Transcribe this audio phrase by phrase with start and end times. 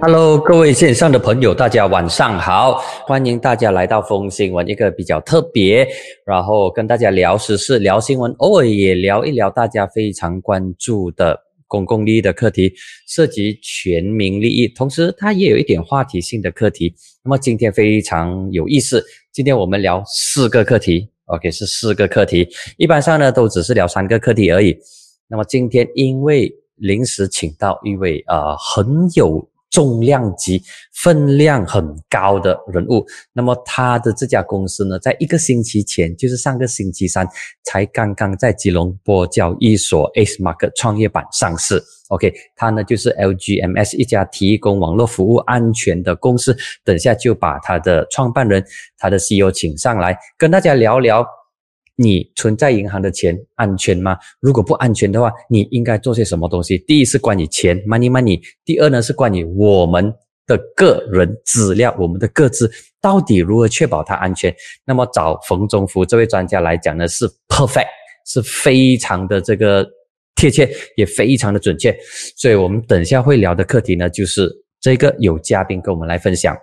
[0.00, 2.80] Hello，各位线上的朋友，大家晚上好！
[3.04, 5.88] 欢迎大家来到风新闻，一个比较特别，
[6.24, 11.36] 然后跟大家聊时事、聊新闻，偶尔也聊一聊大家非常关注的
[11.66, 12.72] 公共利益的课题，
[13.08, 16.94] 涉及全民利益，同时它也有一点话题性的课题。
[17.24, 22.48] 那么今天非常有意思，今天我们聊四个课题，OK，是四个课题。
[22.76, 24.78] 一般上呢，都只是聊三个课题而已。
[25.26, 29.47] 那么今天因为临时请到一位呃很有。
[29.70, 30.62] 重量级、
[31.02, 37.26] 分量很高的人物，那么他的这家公司呢，在一个星期前，就是上个星期三，
[37.64, 41.82] 才刚刚在吉隆坡交易所 A Market 创业板上市。
[42.08, 46.56] OK，他呢就是 LGMS 一家提供网络服务安全的公司。
[46.82, 48.64] 等下就把他的创办人、
[48.96, 51.37] 他的 CEO 请上来，跟大家聊聊。
[52.00, 54.16] 你存在银行的钱安全吗？
[54.40, 56.78] 如果不安全的话，你应该做些什么东西？
[56.86, 58.40] 第一是关于钱，money money。
[58.64, 60.14] 第二呢是关于我们
[60.46, 64.54] 的个人资料，我们的各自到底如何确保它安全？
[64.84, 67.88] 那么找冯中福这位专家来讲呢，是 perfect，
[68.26, 69.84] 是非常的这个
[70.36, 71.92] 贴切，也非常的准确。
[72.36, 74.48] 所以我们等一下会聊的课题呢，就是
[74.80, 76.56] 这个有嘉宾跟我们来分享。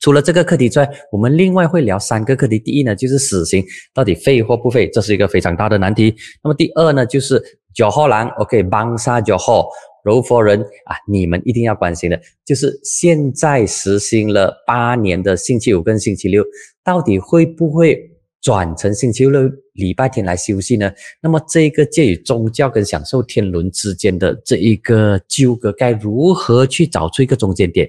[0.00, 2.58] 除了这个课题之外，我们另外会聊三个课题。
[2.58, 3.62] 第一呢，就是死刑
[3.92, 6.14] 到底废或不废，这是一个非常大的难题。
[6.42, 7.40] 那么第二呢，就是
[7.74, 9.68] 九号郎，OK，邦沙九号
[10.02, 16.42] 柔佛人啊，你们一定要关心的，就是现在实行了八年的星期五跟星期六，
[16.82, 18.00] 到底会不会
[18.40, 19.42] 转成星期六、
[19.74, 20.90] 礼拜天来休息呢？
[21.20, 27.86] 那么这个介于宗教跟享受天伦之间的这一个纠葛，该如何去找出一个中间点？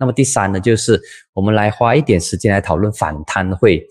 [0.00, 1.00] 那么第三呢，就是
[1.34, 3.86] 我们来花一点时间来讨论反贪会。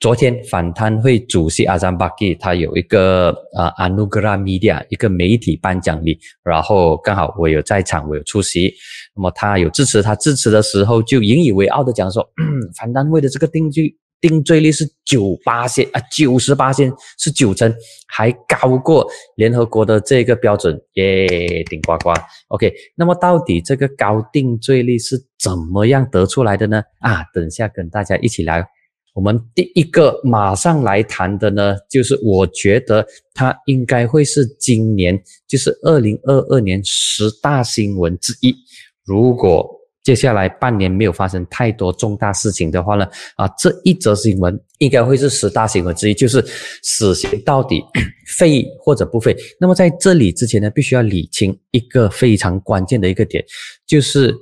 [0.00, 8.72] 昨天反贪会主席阿赞巴基他有一个啊阿努格拉米迪亚一个媒体颁奖礼，然后刚好我有在场，我有出席。
[9.16, 13.96] 那么他有致辞，他致辞的时候就引以为傲的讲说，嗯反贪会的这个定罪。
[14.20, 17.72] 定罪率是九八线啊，九十八线是九成，
[18.06, 19.06] 还高过
[19.36, 22.12] 联合国的这个标准耶，顶呱呱。
[22.48, 26.82] OK，那么到底这个高定罪率是怎么样得出来的呢？
[27.00, 28.64] 啊，等一下跟大家一起来。
[29.14, 33.04] 我们第一个马上来谈的呢，就是我觉得
[33.34, 38.54] 它应该会是今年，就是二零二二年十大新闻之一。
[39.04, 39.77] 如果
[40.08, 46.42] 接下来半年没有发生太多重大事情的话呢，啊，这一则新闻应该会是十大新闻之一，就是
[46.82, 47.84] 死刑到底
[48.38, 49.36] 废或者不废。
[49.60, 53.44] 那么在这里之前呢，必须要理清一个非常关键的一个点，
[53.86, 54.34] 就是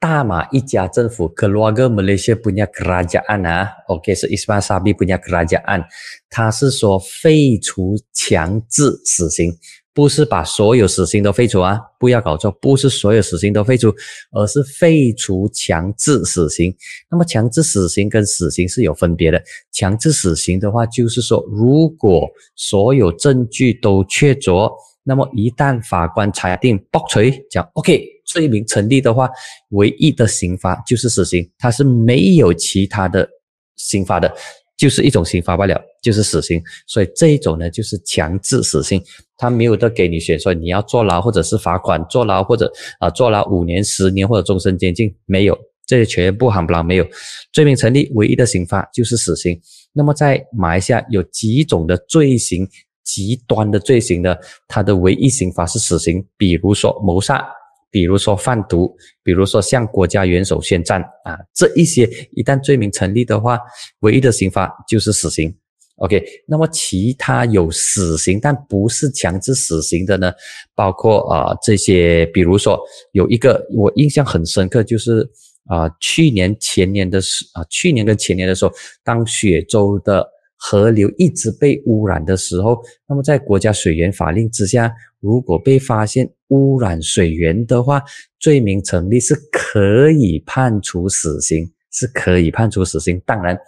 [0.00, 4.94] 大马一家政府 k e l u a g a Malaysia punya kerajaan 啊，OK 是 Ismail Sabri
[4.94, 5.84] punya kerajaan，
[6.30, 9.54] 他是说废除强制死刑。
[9.94, 11.78] 不是把所有死刑都废除啊！
[11.98, 13.94] 不要搞错，不是所有死刑都废除，
[14.30, 16.74] 而是废除强制死刑。
[17.10, 19.42] 那么强制死刑跟死刑是有分别的。
[19.70, 22.26] 强制死刑的话，就是说如果
[22.56, 29.28] 所有证据都确凿，那么一旦法官裁定驳锤讲 OK，罪名成立的话，
[29.70, 33.28] 唯一的刑罚就是死刑，它是没有其他的
[33.76, 34.34] 刑罚的。
[34.76, 36.62] 就是一种刑罚罢了，就是死刑。
[36.86, 39.02] 所以这一种呢，就是强制死刑，
[39.36, 45.56] 他没有得给你选，说你要坐牢或者是罚款，坐牢或者啊坐牢五年、十年或者终身监禁，没有，
[45.86, 47.06] 这些全部含不了没有。
[47.52, 49.60] 罪名成立，唯一的刑罚就是死刑。
[49.92, 52.66] 那么在马来西亚有几种的罪行，
[53.04, 54.34] 极端的罪行呢？
[54.66, 57.44] 它的唯一刑罚是死刑，比如说谋杀。
[57.92, 63.60] 比如说贩毒，比如说向国家元首宣战啊，这一些一旦罪名成立的话，
[64.00, 65.54] 唯一的刑罚就是死刑。
[65.96, 70.32] OK，那么其他有死刑但不是强制死刑的呢？
[70.74, 72.80] 包括啊这些，比如说
[73.12, 75.28] 有一个我印象很深刻，就是
[75.66, 78.72] 啊去年前年的时啊去年跟前年的时候，
[79.04, 80.26] 当雪州的
[80.64, 84.94] 河流一直被污染的时候，那么在国家水源法令之下。
[85.18, 88.02] 如果被发现污染水源的话，
[88.38, 93.20] 罪名成立是可以判处死刑，是可以判处死刑。
[93.24, 93.58] 当然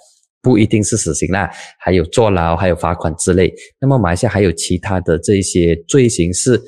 [0.40, 3.52] 不一定是死刑啦，还有坐牢，还有罚款之类。
[3.80, 6.60] 那么马来西亚还有其他的这些罪行是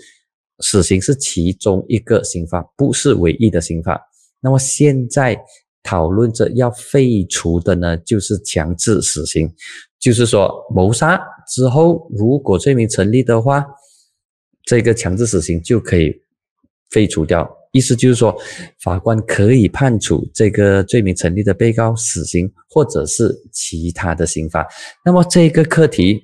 [0.60, 4.00] 死刑是其中一个刑罚，不是唯一的刑罚。
[4.40, 5.36] 那么现在
[5.86, 9.48] 讨论着要废除的呢，就是强制死刑，
[10.00, 13.64] 就是说谋杀之后，如果罪名成立的话。
[14.68, 16.12] 这个强制死刑就可以
[16.90, 18.36] 废除掉，意思就是说，
[18.82, 24.66] 法官可以判处这个罪名成立的被告死刑，或者是其他的刑罚。
[25.04, 26.20] 那么这个课题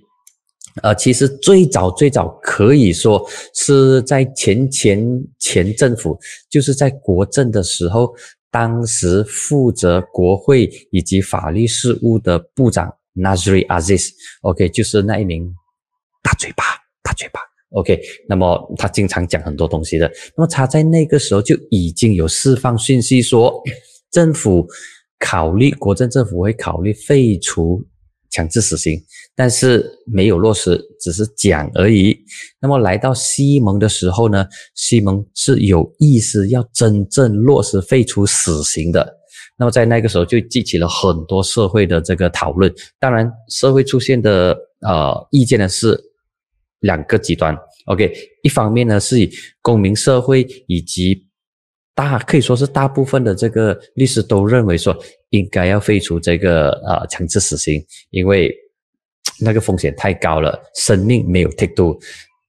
[0.82, 3.24] 呃，其实最早最早可以说
[3.54, 6.18] 是在前前前政府，
[6.50, 8.12] 就是在国政的时候，
[8.52, 15.52] 当时负责国会以及法律事务的部长 Nazri Aziz，OK，就是那一名
[16.22, 16.62] 大嘴巴
[17.02, 17.40] 大嘴巴
[17.70, 23.60] ，OK，那么他经常讲很多东西的，那么他在那个时候就已经有释放讯息说，
[24.12, 24.68] 政府
[25.18, 27.82] 考虑国政政府会考虑废除。
[28.34, 28.98] 强制死刑，
[29.34, 32.16] 但是没有落实，只是讲而已。
[32.60, 34.46] 那么来到西蒙的时候呢？
[34.74, 39.18] 西蒙是有意识要真正落实废除死刑的。
[39.58, 42.72] 那么在那个时候就激起了很多社会的这个讨论。
[42.98, 45.98] 当然，社会出现的呃意见呢是
[46.80, 47.56] 两个极端。
[47.86, 48.12] OK，
[48.42, 49.30] 一方面呢是以
[49.60, 51.26] 公民社会以及
[51.94, 54.96] 大可以说是大部分的这个律师都认为说。
[55.32, 58.54] 应该要废除这个呃强制死刑，因为
[59.40, 61.98] 那个风险太高了，生命没有 take 度。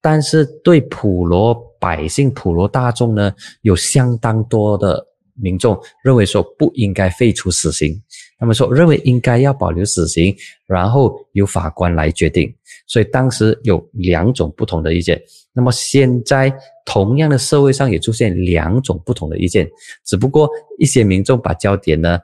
[0.02, 8.00] 但是对普罗百姓、普罗大众呢，有相当多的民众认为说不应该废除死刑。
[8.38, 10.36] 他们说认为应该要保留死刑，
[10.68, 12.54] 然后由法官来决定。
[12.86, 15.22] 所以当时有两种不同的意见。
[15.54, 16.54] 那么现在
[16.86, 19.70] 同样的社会上也出现两种不同的意见，
[20.04, 20.50] 只不过
[20.80, 22.20] 一些民众把焦点呢。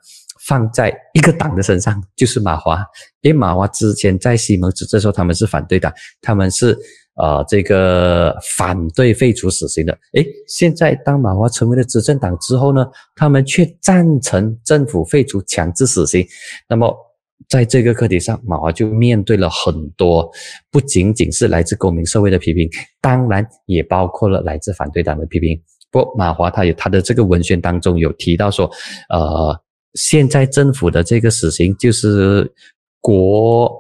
[0.50, 2.84] 放在一个党的身上，就是马华。
[3.22, 5.94] 因为马华之前在西蒙执政时候，他们是反对的，
[6.24, 6.76] 他们是
[7.22, 9.96] 呃这个反对废除死刑的。
[10.14, 12.84] 诶，现在当马华成为了执政党之后呢，
[13.16, 16.26] 他们却赞成政府废除强制死刑。
[16.68, 16.92] 那么
[17.48, 20.28] 在这个课题上，马华就面对了很多，
[20.72, 22.68] 不仅仅是来自公民社会的批评，
[23.00, 25.62] 当然也包括了来自反对党的批评。
[25.92, 28.66] 不过马华他有他的这个文宣当中有提到说，
[29.10, 29.56] 呃。
[29.94, 32.52] 现在政府的这个死刑就是
[33.02, 33.72] 国，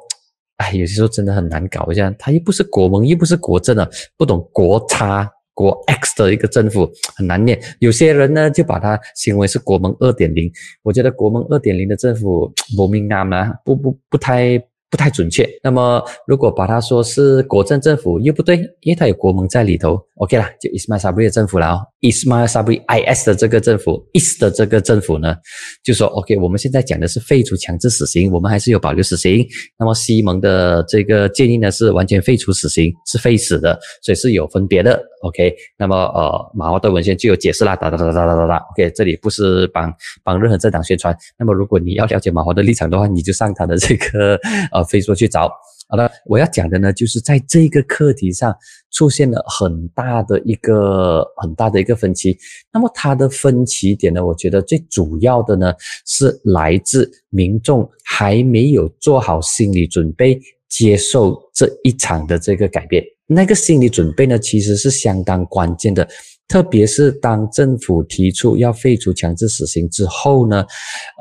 [0.58, 2.10] 哎，有些时候真的很难搞一下。
[2.18, 7.62] 他又不是国盟，又不是国政啊，不懂国差国 X 的一个政府很难念。
[7.80, 10.52] 有些人呢就把它形容为是国盟二点零。
[10.84, 14.62] 我觉得国盟二点零的政府不明啊嘛，不不不太。
[14.90, 15.48] 不太准确。
[15.64, 20.00] 那么，如果把它说是国政政府又不对，因为它有国盟在里头。
[20.16, 21.80] OK 啦，就 Ismail Sabri 的政府了哦。
[22.02, 25.34] Ismail Sabri IS 的这个政府，IS 的这个政府呢，
[25.82, 29.48] 就说 OK，我们现在讲的是废除强制死刑，我们还是有保留死刑。
[29.78, 35.02] 那么西蒙的这个建议呢是完全废除死刑，是废死的，所以是有分别的。
[35.22, 38.58] OK，那么呃，马华的文献就有解释啦，哒哒哒哒哒哒哒。
[38.72, 41.16] OK，这里不是帮帮任何政党宣传。
[41.38, 44.36] 那么如果你要了解马华的立场的话，你就上他的这个
[44.74, 45.52] 呃飞说去找。
[45.92, 48.56] 好了，我要讲的呢，就是在这个课题上
[48.92, 52.38] 出现了很大的一个很大的一个分歧。
[52.72, 55.74] 那么它的分歧点呢，我觉得最主要的呢，
[56.06, 60.40] 是来自民众还没有做好心理准备
[60.70, 63.04] 接受这一场的这个改变。
[63.26, 66.08] 那个心理准备呢，其实是相当关键的，
[66.50, 70.66] 特别是当政府提出要废除强制死刑之后呢，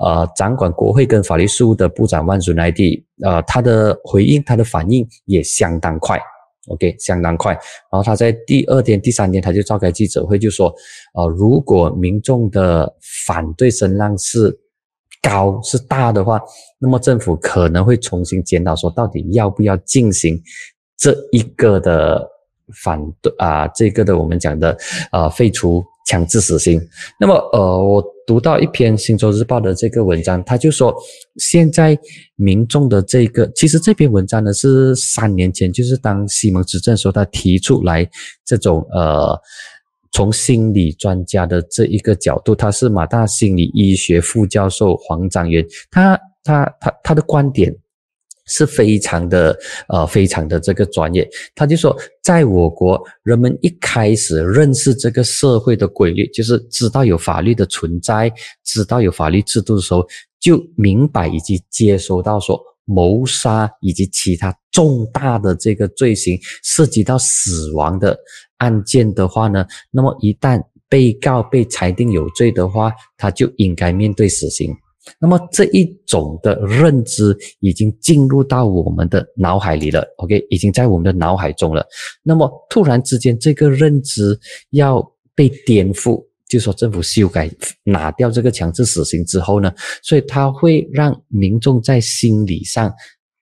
[0.02, 6.18] 呃，掌管国会跟法律事务的部长万祖奈蒂，呃，他的回应，他的反应也相当快
[6.68, 7.52] ，OK，相当快。
[7.52, 7.60] 然
[7.92, 10.74] 后他在第二天、第三天他就召开记者会，就说，
[11.12, 12.90] 呃，如果民众的
[13.26, 14.58] 反对声浪是
[15.20, 16.40] 高是大的话，
[16.78, 20.42] 那么政府可能会重新检讨，说到底要不要进行。
[20.96, 22.28] 这一个的
[22.74, 24.76] 反对啊，这个的我们讲的
[25.10, 26.80] 啊，废除强制死刑。
[27.18, 30.94] 那么呃，我读到一篇《星洲日报》的这个文章，他就说，
[31.36, 31.98] 现在
[32.36, 38.08] 民众的这个，其实这篇文章呢是三年前，就是当西蒙执政时候，他提出来
[38.44, 39.38] 这种呃，
[40.12, 47.74] 从心理专家的这一个角度，他是马大心理医学副教授黄章元，他他他他的观点。
[48.48, 49.56] 是非常的
[49.88, 51.28] 呃，非常的这个专业。
[51.54, 58.32] 他就说，在我国，人们一开始认识这个社会的规律，就是知道有法律的存在，
[58.64, 60.04] 知道有法律制度的时候，
[60.40, 68.18] 就明白以及接收到说，谋杀以及其他重大的这个罪行，涉及到死亡的
[68.56, 74.74] 案件的话呢，那么一旦被告被裁定有罪的话，他就应该面对死刑。
[75.20, 81.86] 那么这一种的认知已经进入到我们的脑海里了，OK，已经在我们的脑海中了。
[82.22, 84.38] 那么突然之间，这个认知
[84.70, 85.00] 要
[85.34, 87.50] 被颠覆，就说政府修改
[87.84, 89.72] 拿掉这个强制死刑之后呢，
[90.02, 92.92] 所以它会让民众在心理上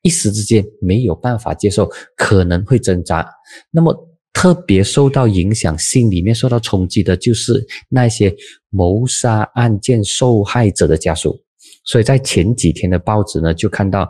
[0.03, 3.29] 一时之间没有办法接受，可能会挣扎。
[3.71, 3.95] 那么
[4.33, 8.35] 特别受到影响、心里面受到冲击的就是那些
[8.69, 11.41] 谋杀案件受害者的家属。
[11.87, 14.07] 所以在前几天的报纸呢，就看到，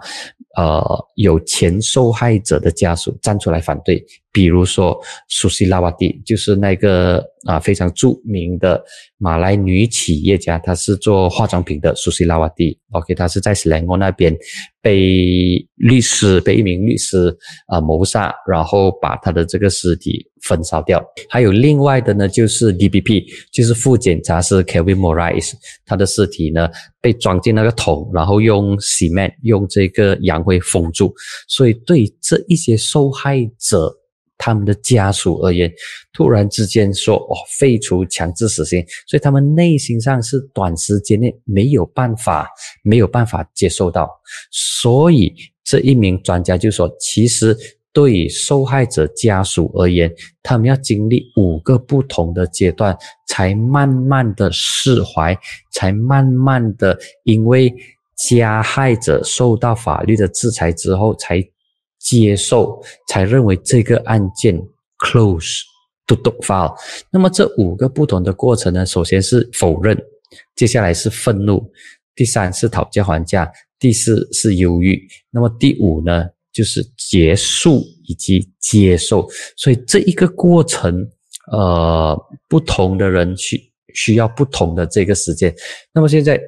[0.57, 0.83] 呃，
[1.17, 4.99] 有前受害者的家属站出来反对，比如说
[5.29, 8.83] 苏西拉瓦蒂，就是那个啊非常著名的
[9.19, 12.79] 马来女企业家，她是做化妆品的苏西拉瓦蒂。
[12.93, 14.35] OK，她是在斯兰国那边
[14.81, 17.37] 被律师被一名律师
[17.67, 21.05] 啊谋杀，然后把她的这个尸体焚烧掉。
[21.29, 25.53] 还有另外的呢，就是 DBP，就是副检察师 Kevin Morais，
[25.85, 26.67] 他的尸体呢
[27.03, 30.46] 被装进那个桶，然后用 cement 用这个氧。
[30.47, 31.13] 会封住，
[31.49, 33.93] 所以对这一些受害者
[34.39, 35.73] 他们的家属而言，
[36.13, 42.49] 突然之间说哦废除强制死刑，所以他们内心上是短时间内没有办法
[42.83, 44.09] 没有办法接受到，
[44.51, 45.35] 所以
[45.65, 47.57] 这一名专家就说，其实
[47.93, 52.95] 对受害者家属而言，他们要经历五个不同的阶段，
[53.27, 55.35] 才慢慢的释怀，
[55.73, 57.75] 才慢慢的因为。
[58.17, 61.43] 加害者受到法律的制裁之后，才
[61.99, 64.59] 接受，才认为这个案件
[64.99, 65.61] close
[66.07, 66.75] to the file。
[67.11, 68.87] 那么这五个不同的过程呢？
[68.87, 69.97] 首先是否认，
[70.55, 71.71] 接下来是愤怒，
[72.15, 74.99] 第三是讨价还价，第四是忧郁，
[75.31, 79.29] 那么第五呢，就是结束以及接受。
[79.57, 81.07] 所以这一个过程，
[81.53, 82.19] 呃，
[82.49, 83.61] 不同的人需
[83.95, 85.55] 需要不同的这个时间。
[85.93, 86.41] 那么现在。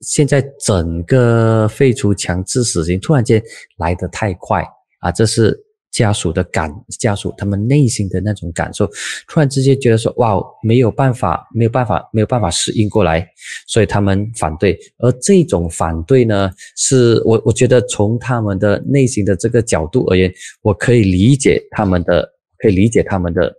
[0.00, 3.42] 现在整个废除强制死刑突然间
[3.78, 4.64] 来得太快
[5.00, 5.10] 啊！
[5.10, 5.58] 这是
[5.90, 8.88] 家属的感，家属他们内心的那种感受，
[9.26, 13.26] 突然之间觉得说哇，没有办法，没有办法，没有办法适应过来，
[13.66, 14.78] 所以他们反对。
[14.98, 22.26] 而这种反对呢，是我我觉得从他们的内心的这个角度而言，我可以理解他们的，
[22.58, 23.52] 可以理解他们的，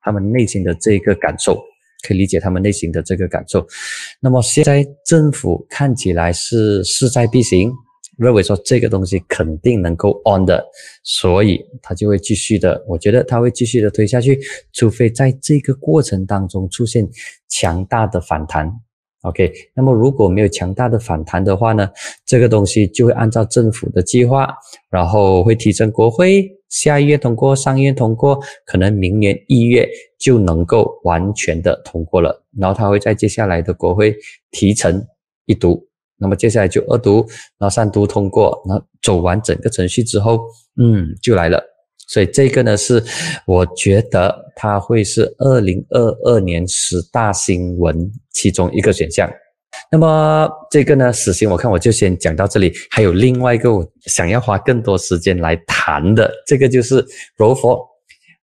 [0.00, 1.62] 他们内心的这个感受。
[2.06, 3.66] 可以理解他们内心的这个感受。
[4.20, 7.72] 那么现在政府看起来是势在必行，
[8.16, 10.64] 认为说这个东西肯定能够 on 的，
[11.02, 12.84] 所以他就会继续的。
[12.86, 14.38] 我觉得他会继续的推下去，
[14.72, 17.08] 除非在这个过程当中出现
[17.48, 18.72] 强大的反弹。
[19.22, 21.90] OK，那么如果没有强大的反弹的话呢，
[22.24, 24.48] 这个东西就会按照政府的计划，
[24.90, 26.48] 然后会提升国会。
[26.68, 29.88] 下一月通过，上月通过，可能明年一月
[30.20, 32.44] 就能够完全的通过了。
[32.56, 34.14] 然后他会在接下来的国会
[34.50, 35.02] 提成
[35.46, 35.82] 一读，
[36.18, 37.26] 那么接下来就二读，
[37.58, 40.38] 然后三读通过，然后走完整个程序之后，
[40.76, 41.60] 嗯，就来了。
[42.06, 43.02] 所以这个呢，是
[43.46, 49.28] 我觉得它会是二零二二年十大新闻其中一个选项。
[49.90, 52.72] 那么这个呢，死刑我看我就先讲到这里。
[52.88, 57.04] 还有另外一个我想要花更多时间来谈的，这个就是
[57.36, 57.84] 柔佛。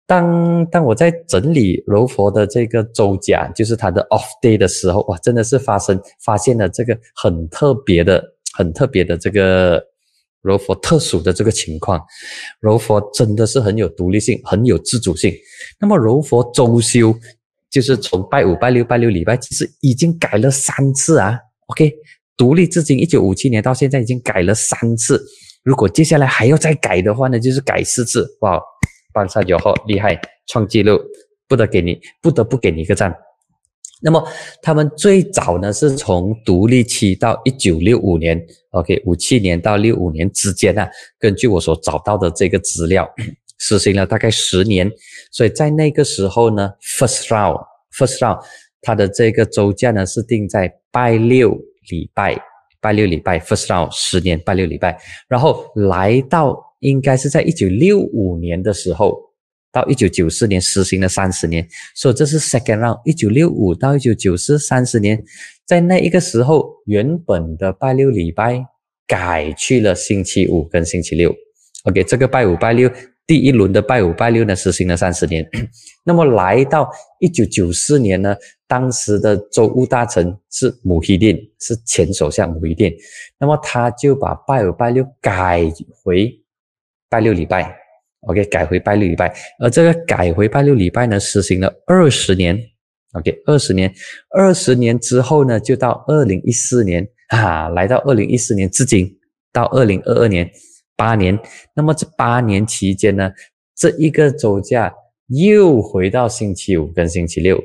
[0.06, 8.24] 当当我在整理柔佛的这个周甲，就是他的 off day 的时候，哇，真的是发生发现了这个很特别的、
[8.54, 9.82] 很特别的这个
[10.42, 12.00] 柔佛特殊的这个情况。
[12.60, 15.34] 柔佛真的是很有独立性，很有自主性。
[15.80, 17.16] 那么柔佛周休。
[17.76, 21.38] 就是从拜五、拜六、拜六礼拜，其实已经改了三次啊。
[21.68, 21.92] OK，
[22.38, 25.22] 独立至今一九五七年到现在已经改了三次。
[25.62, 28.26] 如果接下来还要再改的话呢，就是改四次。
[28.40, 28.58] 哇，
[29.14, 30.18] 班萨九号厉害，
[30.48, 30.98] 创纪录，
[31.50, 33.14] 不得给你，不得不给你一个赞。
[34.02, 34.26] 那么
[34.62, 38.42] 他们最早呢是从独立期到一九六五年
[38.72, 40.88] ，OK，五七年到六五年之间呢，
[41.20, 43.06] 根据我所找到的这个资料。
[43.58, 44.92] 实行了大概十年，
[45.32, 48.44] 所以在那个时候呢，first round，first round，
[48.82, 51.58] 它的这个周假呢是定在拜六
[51.90, 52.38] 礼拜，
[52.82, 54.98] 拜六礼拜，first round 十年拜六礼拜，
[55.28, 59.18] 然后来到应该是在一九六五年的时候，
[59.72, 65.24] 到一九九四年实行了三十年，所以这是 second round，一九六五到一九九四三十年，
[65.66, 68.66] 在那一个时候，原本的拜六礼拜
[69.08, 71.34] 改去了星期五跟星期六
[71.86, 72.92] ，OK，这个拜五拜六。
[73.28, 75.44] 第一轮的拜五拜六呢，实行了三十年。
[76.06, 76.88] 那么来到
[77.20, 78.36] 一九九四年呢，
[78.68, 82.94] 当时的州务大臣是姆希丁，是前首相姆希丁。
[83.40, 85.64] 那么他就把拜五拜六改
[86.04, 86.32] 回
[87.10, 87.76] 拜六礼拜
[88.28, 89.34] ，OK，改回拜六礼拜。
[89.60, 92.56] 而这个改回拜六礼拜呢，实行了二十年
[93.14, 93.92] ，OK，二十年。
[94.38, 99.18] 二十年之后呢，就到二零一四年啊，来到二零一四年至今，
[99.52, 100.48] 到二零二二年。
[100.96, 101.38] 八年，
[101.76, 103.32] 那么这八年期间呢，
[103.76, 104.94] 这一个周假
[105.28, 107.62] 又回到星期五跟星期六，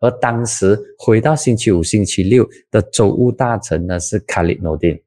[0.00, 4.98] 而当时回到星期五、星期六的州务大臣呢是卡里诺丁。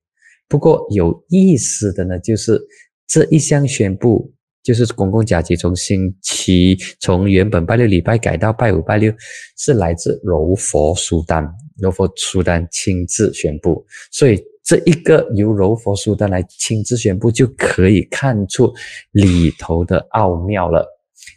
[0.47, 2.61] 不过有意思的呢，就是
[3.07, 4.31] 这一项宣布，
[4.61, 9.11] 就是公共假期从星期从原本拜六礼拜改到拜五拜六，
[9.57, 14.39] 是来自柔佛苏丹，柔佛苏丹亲自宣布，所以。
[14.65, 18.73] 这一个由柔佛苏丹来亲自宣布，就可以看出
[19.11, 20.83] 里头的奥妙了。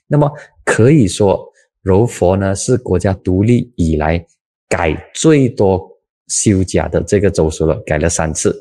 [0.06, 0.32] 那么
[0.64, 1.47] 可以说，
[1.82, 4.25] 柔佛呢是国家独立以来
[4.66, 5.87] 改最多
[6.28, 8.56] 修甲的这个州属了，改了三次。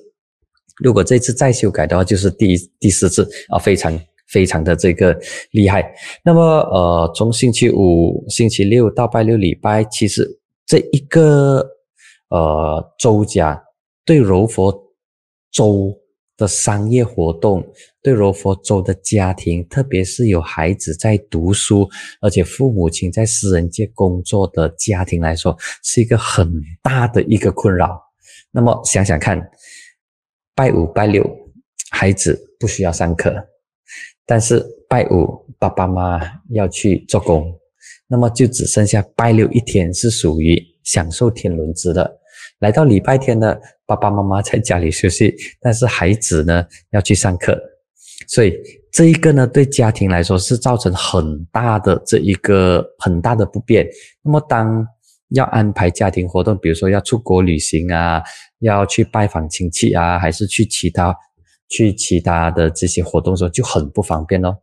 [0.84, 3.98] 如果这次再修改的话，就是第第四次啊，非常
[4.28, 5.18] 非常的这个
[5.52, 5.90] 厉害。
[6.26, 10.30] 那么呃，从星期五、星期六到拜六礼拜，其实
[10.66, 11.66] 这一个
[12.30, 13.64] 呃周甲
[14.08, 14.74] 对柔佛
[15.52, 15.96] 州
[16.36, 17.64] 的商业活动，
[18.02, 21.88] 对柔佛州的家庭，特别是有孩子在读书，
[22.22, 28.02] 而且父母亲在私人界工作的家庭来说，是一个很大的一个困扰。
[28.52, 29.48] 那么想想看。
[30.56, 31.24] 拜五、拜六，
[31.92, 33.32] 孩子不需要上课，
[34.26, 37.54] 但是拜五爸爸妈要去做工，
[38.08, 42.12] 那么就只剩下拜六一天是属于享受天伦之乐。
[42.58, 43.56] 来到礼拜天呢，
[43.88, 47.60] 爸爸妈妈在家里休息，但是孩子呢要去上课，
[48.28, 48.54] 所以
[48.92, 53.88] 这一个呢对家庭来说是造成很大的这一个很大的不便。
[54.22, 54.86] 那么当
[55.30, 58.22] 要安排家庭活动，比如说要出国旅行啊。
[58.62, 61.16] 要去拜访亲戚啊，还是去其他
[61.70, 64.58] 去其他的这些活动时候就很不方便哦，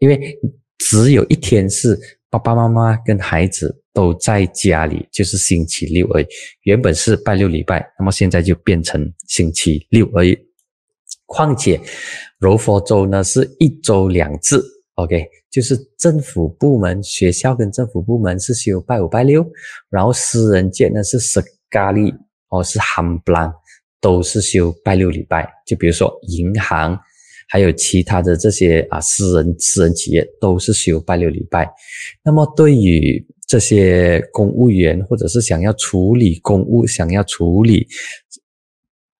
[0.00, 0.36] 因为
[0.78, 1.96] 只有一天是
[2.30, 6.26] 爸爸妈妈跟孩子都在家里，就是星期六而已。
[6.62, 10.38] 原本是拜六礼拜，那么现在就变成星期六而已。
[11.26, 11.80] 况且
[12.38, 14.64] 柔佛州呢是一周两次
[14.94, 19.44] ，OK，就是政府部门、学校跟政府部门是休拜五拜六，
[19.90, 22.14] 然后私人界呢是十咖喱。
[22.48, 23.52] 哦，是含不啷，
[24.00, 25.52] 都是休拜六礼拜。
[25.66, 26.96] 就比如说银行，
[27.48, 31.68] 还有其他的这些啊，私人私人企业都是休拜六礼拜。
[32.24, 37.86] 那么对于这些公务员，或者是想要处理公务、想要处理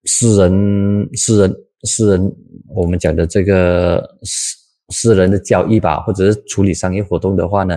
[0.04, 2.32] 私人、私人、私人，
[2.74, 4.56] 我们讲的这个私
[4.88, 7.76] 私人的交易吧，或者是处理商业活动的话呢，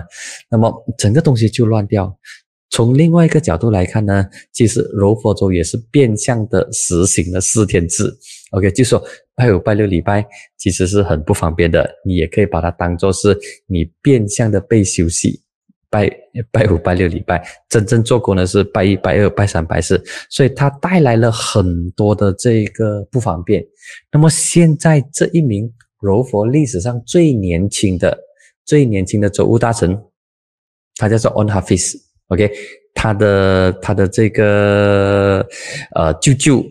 [0.50, 2.16] 那么整个东西就乱掉。
[2.70, 8.16] 从另外一个角度来看呢，其实柔佛州也是变相的实行了四天制。
[8.52, 9.02] OK，就说
[9.34, 10.24] 拜五、拜六、礼拜
[10.56, 15.42] 其实是很不方便的，你也可以把它当做是你变相的被休息。
[15.92, 16.08] 拜
[16.52, 23.60] 拜五、拜六、礼拜，真正做工的是拜一、拜二、拜三、拜四，所以它带来了很多的这个不方便。
[24.12, 25.68] 那么现在这一名
[26.00, 28.16] 柔佛历史上最年轻的、
[28.64, 30.00] 最年轻的州务大臣，
[30.94, 31.96] 他叫做 On Hafiz。
[32.30, 32.50] OK，
[32.94, 35.46] 他的他的这个
[35.96, 36.64] 呃舅舅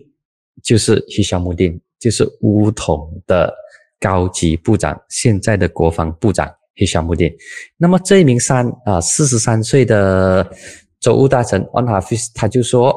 [0.63, 3.53] 就是希沙穆丁，就是乌统的
[3.99, 7.29] 高级部长，现在的国防部长希沙穆丁。
[7.75, 10.49] 那么这一名三啊四十三岁的
[11.01, 12.95] 州务大臣安哈菲斯，他就说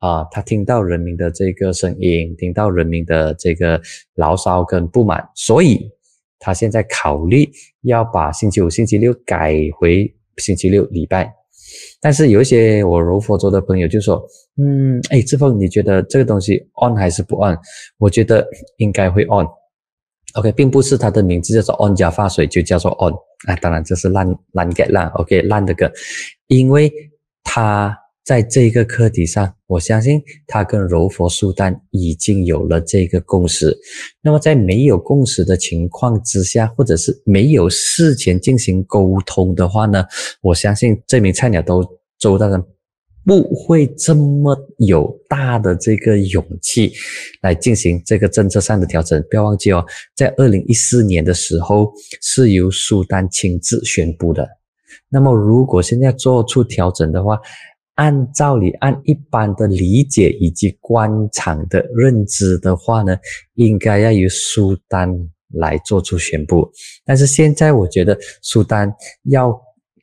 [0.00, 3.80] 啊，他听到人民的这个声音，听到人民的这个
[4.16, 5.90] 牢骚跟不满，所以
[6.38, 7.50] 他现在考虑
[7.84, 11.41] 要把星期五、星期六改回星期六礼拜。
[12.00, 14.22] 但是有一些我柔佛州的朋友就说，
[14.56, 17.56] 嗯，哎，志峰，你觉得这个东西 on 还是不 on？
[17.98, 19.46] 我觉得应该会 on。
[20.34, 23.12] OK，并不是它的名字叫做 on 加发水就叫做 on
[23.50, 25.90] 啊，当然这是烂烂 get 烂，OK 烂的歌，
[26.48, 26.92] 因为
[27.44, 27.98] 它。
[28.24, 33.76] 在这个课题上，我相信他跟柔佛苏丹已经有了这个共识。
[34.22, 40.04] 那么，在没有共识的情况之下，或者是没有事前进行沟通的话呢？
[40.40, 41.84] 我相信这名菜鸟都
[42.18, 42.62] 周大人
[43.24, 46.92] 不会这么有大的这个勇气
[47.40, 49.20] 来进行这个政策上的调整。
[49.28, 54.48] 不要忘记哦，在二零一四年的时候是由苏丹亲自宣布的。
[55.08, 57.38] 那么，如果现在做出调整的话，
[57.96, 63.16] 按照你按一般的理解以及官场的认知的话呢，
[63.54, 65.14] 应该要由苏丹
[65.52, 66.70] 来做出宣布。
[67.04, 68.92] 但是现在我觉得苏丹
[69.24, 69.54] 要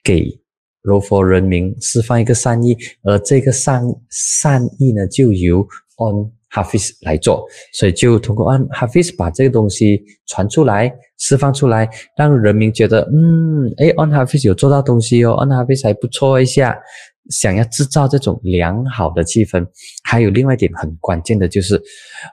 [0.03, 0.39] 给
[0.81, 5.61] 柔佛人民释放一个善意，而这个善善意呢，就由
[5.97, 16.79] On Hafiz 来做，所以就通过 On Hafiz 把这个东西传出来、释放出来，让人民觉得，嗯，哎，On Hafiz 有做到东西哦，On Hafiz 还不错一下。
[17.29, 19.65] 想要制造这种良好的气氛，
[20.03, 21.77] 还有另外一点很关键的就是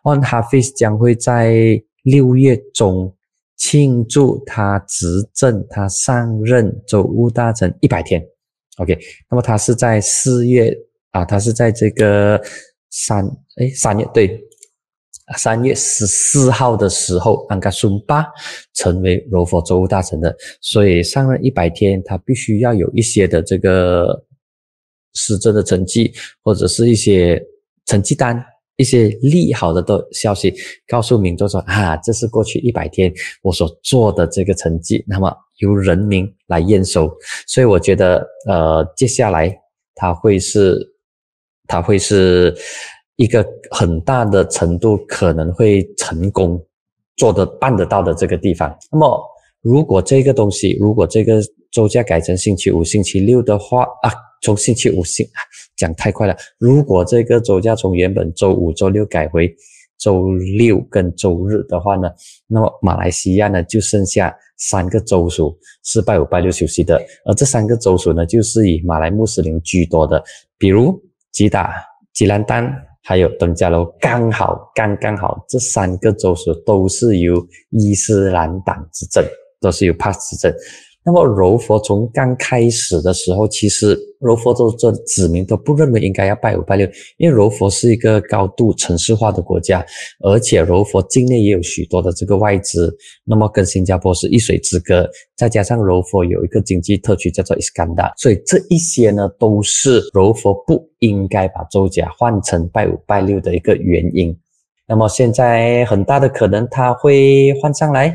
[0.05, 3.15] On Hafiz 将会在六月中
[3.57, 8.23] 庆祝他执政、他上任州务大臣一百天。
[8.79, 8.99] OK，
[9.31, 10.75] 那么他是在四月
[11.11, 12.41] 啊，他是在这个
[12.91, 14.41] 三哎三月对，
[15.37, 18.25] 三月十四号的时候，安卡孙巴
[18.75, 24.25] 成为柔佛州务大臣的，所以上任一百天，他必须要有一些的这个。
[25.17, 27.43] 失真的成绩或者是一些
[27.87, 28.41] 成绩单
[28.77, 30.55] 一些利好的的消息，
[30.87, 33.11] 告诉民众说啊，这是过去一百天
[33.43, 37.11] 我所做的这个成绩，那么由人民来验收。
[37.47, 39.51] 所以我觉得，呃，接下来
[39.95, 40.79] 它会是，
[41.67, 42.55] 它会是
[43.17, 46.63] 一个很大的程度可能会成功
[47.17, 48.77] 做的办得到的这个地方。
[48.93, 49.19] 那么，
[49.63, 51.41] 如果这个东西，如果这个
[51.73, 54.13] 周假改成星期五、星期六的话啊。
[54.43, 55.27] 从星期五星
[55.77, 56.37] 讲太快了。
[56.59, 59.55] 如果这个周假从原本周五、周六改回
[59.99, 62.09] 周六跟周日的话呢，
[62.47, 70.23] 那么马来西亚呢就剩下三个州属是拜五、拜六休息的，而这三个州属呢就是以马来穆斯林居多的，
[70.59, 70.99] 比如
[71.33, 71.75] 吉打、
[72.13, 72.71] 吉兰丹
[73.03, 77.35] 还有登嘉楼，刚好刚刚好这三个州属都是由
[77.71, 79.25] 伊斯兰党执政，
[79.61, 80.55] 都是由帕斯执政。
[81.07, 86.85] 那么柔佛从刚开始的时候，其实柔佛州这子民都不认为应该要拜五拜六，
[87.17, 89.87] 因为柔佛是一个高度城市化的国家，
[90.25, 92.93] 而且柔佛境内也有许多的这个外资，
[93.23, 104.37] 那么跟新加坡是一水之隔，再加上柔佛有一个经济特区叫做伊斯干达，所以这一些呢都是柔佛不应该把周甲换成拜五拜六的一个原因。
[104.89, 108.13] 那么现在很大的可能他会换上来，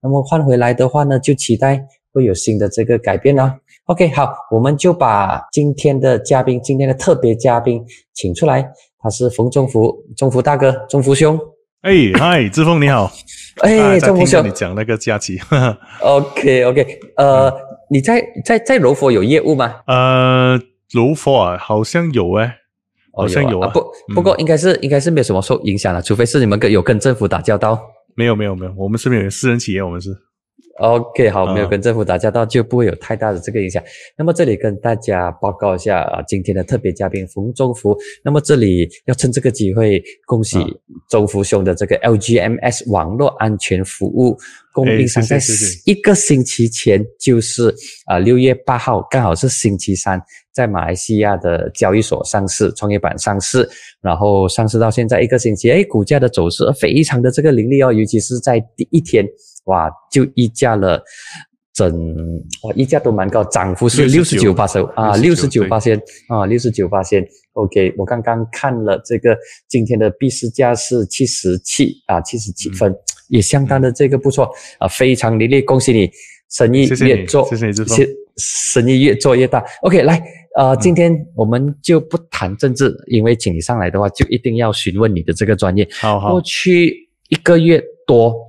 [0.00, 1.84] 那么换回来的话呢，就期待。
[2.18, 3.54] 会有新的这个改变呢。
[3.84, 11.38] OK，好，我们就把今天的嘉宾，今天的特别嘉宾请出来，他是冯中福，中福大哥，中福兄。
[11.82, 13.10] 哎，嗨，志峰你好。
[13.62, 15.38] 哎，中福兄，你讲那个假期。
[16.02, 17.50] OK，OK，呃，
[17.88, 19.76] 你在在在柔佛有业务吗？
[19.86, 22.56] 呃，柔佛啊，好像有哎，
[23.14, 23.70] 好像有啊。
[23.72, 23.82] 不，
[24.14, 27.80] 不过应该是应该是没有什么受影响了，除非是你们跟有跟政府打交道。
[28.14, 30.10] 没有，没有，没有，我们是没有私人企业，我们是。
[30.78, 33.82] OK，好，没有跟政府打交道，就不会有太大的这个影响。
[34.16, 37.96] 那么这里跟大家报告一下啊，今天的特别嘉宾冯中福。
[38.24, 40.58] 那么这里要趁这个机会，恭喜
[41.10, 44.38] 中福兄的这个 LGMS 网络安全服务
[44.72, 45.40] 供应商，在
[45.84, 47.74] 一个星期前，就是
[48.06, 53.68] 啊六月八号，刚好是星期三，在马来西亚的交易所上市，创业板上市，
[54.00, 59.26] 然后上市到现在一个星期，哎，股价的走势非常的这个凌厉哦，尤其是在第一天。
[59.68, 61.02] 哇，就溢价了，
[61.74, 61.94] 整
[62.62, 65.96] 哇溢价都蛮高，涨幅是六十九八千啊，六十九八千
[66.28, 67.24] 啊，六十九八千。
[67.52, 69.36] OK，我刚刚看了这个
[69.68, 72.94] 今天的币市价是七十七啊，七十七分，
[73.28, 76.10] 也相当的这个不错啊，非常凌厉，恭喜你，
[76.48, 77.72] 生意越做，谢谢你，
[78.36, 79.62] 生意越做越大。
[79.82, 80.22] OK，来，
[80.56, 85.86] 呃，今天我们就不谈政治，因为请你上来的话，就一定要询问你的这个专业。
[86.00, 88.47] 好好，过去一个月多。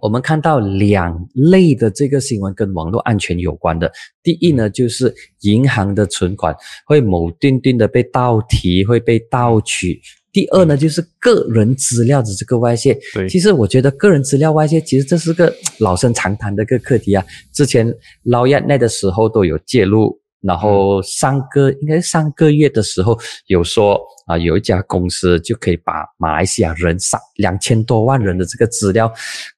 [0.00, 3.90] 我们看到两类的这个新闻跟网络安全有关的。
[4.22, 6.54] 第一呢，就是银行的存款
[6.86, 10.00] 会某定定的被盗提，会被盗取。
[10.32, 12.96] 第二呢，就是个人资料的这个外泄。
[13.14, 17.24] 对，其实我觉得个人资料外泄，其实这是个老生常谈的一个课题啊。
[17.52, 17.92] 之前
[18.24, 20.17] 捞亚那的时候都有介入。
[20.40, 29.12] 然后上个应该是上个月的时候有说啊，有一家公司就可以把马来西亚人上两千多万人的这个资料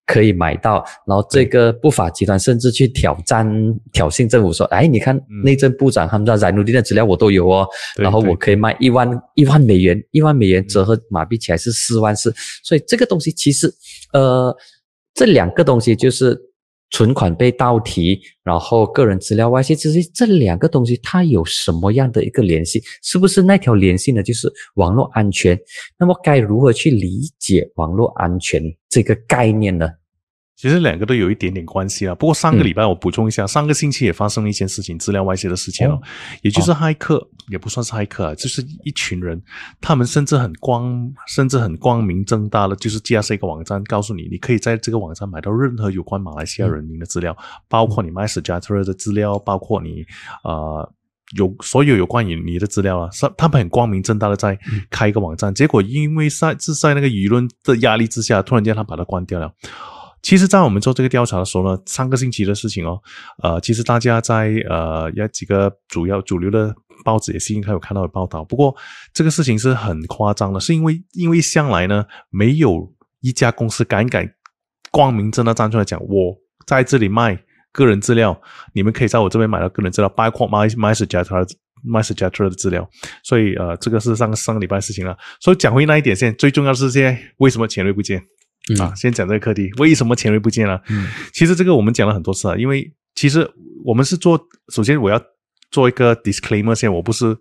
[0.07, 3.47] 可以买到，然后这个不法集团甚至去挑战
[3.93, 13.71] 挑衅政府说，哎，你看内政部长他们在努力的资料我都有哦，然后我可以卖一万一万美元，一万美元折合马币起来是四万四，所以这个东西其实
[14.13, 14.57] 呃
[15.15, 16.50] 这两个东西就是。
[16.91, 22.83] 存款被盗提，然后个人资料外泄，其实这两个东西它有什么样的一个联系？
[23.03, 24.23] 是不是那条联系呢？
[24.23, 25.59] 就是网络安全。
[25.99, 29.89] 那么该如何去理解网络安全这个概念呢？
[30.57, 32.15] 其实两个都有一点点关系啊。
[32.15, 35.99] 不过上个礼拜我补充一下，上个星期也发生了一件事情，资料外泄的事情哦，
[36.43, 39.43] 也就是骇客，也不算是骇客啊，就是一群人，
[39.81, 47.37] 他们甚至很光，甚至很光明正大的，就是架设一个网站，告诉你，你可以在这个网站买到任何有关马来西亚人民的资料，
[47.69, 50.05] 包括你 MySejahtera 的资料，包括你
[50.45, 50.91] 呃
[51.37, 54.59] 有所有有关于你的资料啊，是他们很光明正大的在
[54.89, 59.53] 开一个网站，结果因为在是在那个舆论的压力之下，突然间他把它关掉了。
[60.23, 63.01] 其实，在我们做这个调查的时候呢，上个星期的事情哦，
[63.43, 68.45] 呃，其实大家在呃，有几个主要主流的报纸也是应该有看到的报道。
[68.45, 68.75] 不过，
[69.13, 74.29] 这个事情是很夸张的，是因为因为向来呢，没有一家公司敢敢
[74.91, 76.37] 光明正大站出来讲，我
[76.67, 78.41] 在这里卖个人资料，
[78.75, 81.49] 你们可以在我这边买到个人资料，包括 My MySejahtera
[81.85, 82.89] MySejahtera 的资料。
[83.23, 85.17] 所以，呃，这个是上个上个礼拜事情了。
[85.41, 88.23] 所以讲回那一点先，最重要是现在为什么钱瑞不见？
[88.79, 90.81] 啊，先讲这个课题，为什么钱瑞不见了？
[90.91, 93.49] 嗯，其实这个我们讲了很多次啊，因为其实
[93.85, 94.41] 我们是做，
[94.73, 95.21] 首先我要
[95.71, 97.37] 做一个 disclaimer，先我不是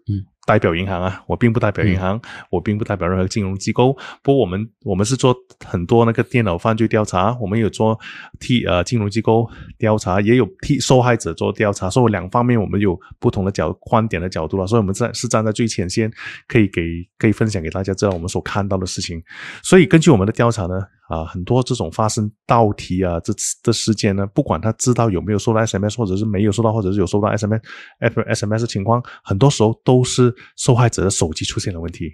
[0.45, 3.95] 代表银行啊，我并不代表银行，我并不代表任何金融机构。
[4.23, 7.99] 不过我们我们是做很多那个电脑犯罪调查，我们有做
[8.39, 14.65] 替呃金融机构调查，也有替受害者做调查，所以两方面我们有不同的角观点的角度了。
[14.65, 16.11] 所以我们站是站在最前线，
[16.47, 16.81] 可以给
[17.17, 19.21] 可以分享给大家知道我们所看到的事情。
[19.61, 20.81] 所以根据我们的调查呢。
[21.09, 32.11] 啊，很多这种发生盗题啊，这的事件呢，不管他知道有没有收到 SMS，或者是没有收到，或者是有收到 SMS，SMS 情况，很多时候都是受害者的手机出现了问题。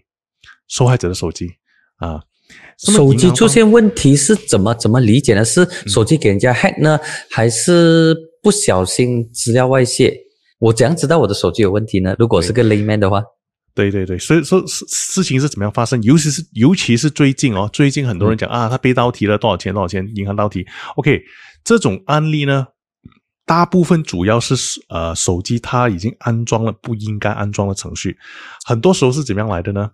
[0.70, 1.50] 受害者的手机
[1.98, 2.22] 啊，
[2.78, 5.44] 手机出现问题是怎么怎么理解呢？
[5.44, 6.98] 是手机给人家 hack 呢，
[7.30, 10.18] 还是不小心资料外泄？
[10.60, 12.16] 我怎样知道我的手机有问题呢？
[12.18, 13.22] 如果是个 layman 的话。
[13.76, 16.02] 对对对，所以说事事情是怎么样发生？
[16.02, 20.66] 尤其是尤其是最近哦，最近很多人讲啊，他被盗提了多少钱多少钱，银行盗提。
[20.96, 21.22] OK，
[21.62, 22.68] 这种案例呢，
[23.46, 24.56] 大部分主要是
[24.88, 28.18] 呃手机它已经安装了不应该安装的程序，
[28.66, 29.92] 很多时候是怎么样来的呢？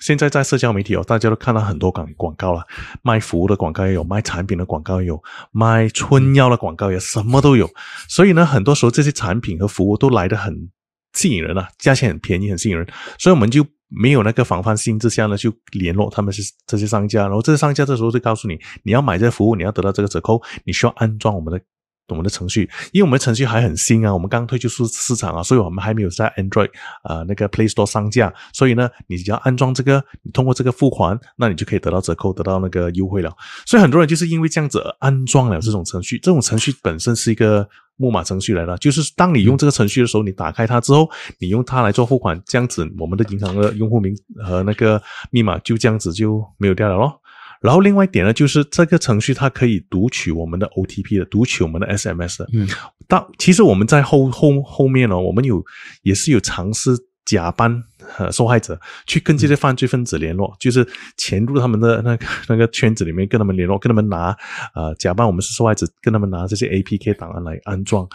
[0.00, 2.62] 现在在社交媒体哦，大家都看到很多广广告了，
[3.02, 7.68] 卖服务的广告也有，卖产品的广告也有，卖春药的广告也什么都有。
[8.08, 10.70] 所以呢，很多时候这些产品和服务都来得很。
[11.18, 12.86] 吸引人啊，价钱很便宜，很吸引人，
[13.18, 21.60] 所以我们就没有那个防范心之下呢，就联络他们是这些商家，然后这些商家这时候就告诉你，你要买这个服务，你要得到这个折扣，你需要安装我们的
[22.08, 26.70] 我们的程序，因为我们的程序还很新啊，我们刚推出市市场啊，所以我们还没有在 Android
[27.02, 33.30] 啊那个 Play Store 上架，所以呢，你只要安装这个，你通过这个付款，那你就可以得到折扣，得到那个优惠了。
[33.66, 37.68] 所以很多人就是因为这样子安装了这种程序，这种程序本身是一个。
[37.98, 47.20] 木马程序来了，就是当你用这个程序的时候，你打开它之后，你用它来做付款，这样子我们的银行的用户名和那个密码就这样子就没有掉了咯。
[47.60, 52.48] 然后另外一点呢，就是这个程序它可以读取我们的 OTP 的，读取我们的 SMS 的。
[52.54, 52.68] 嗯，
[53.08, 55.64] 到其实我们在后后后面呢，我们有
[56.02, 56.96] 也是有尝试。
[57.28, 57.84] 假扮
[58.16, 60.86] 呃受害者去跟这些犯罪分子联络，就是
[61.18, 64.34] 潜入他们的那个那个圈子里面跟他们联络，跟他们拿
[64.74, 68.08] 呃假扮我们是受害者，跟他们拿这些 APK 档案来安装。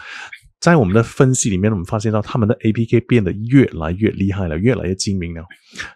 [0.58, 5.44] 在我们的分析里面，我们发现到他们的 APK 变得越来越厉害了，越来越精明了。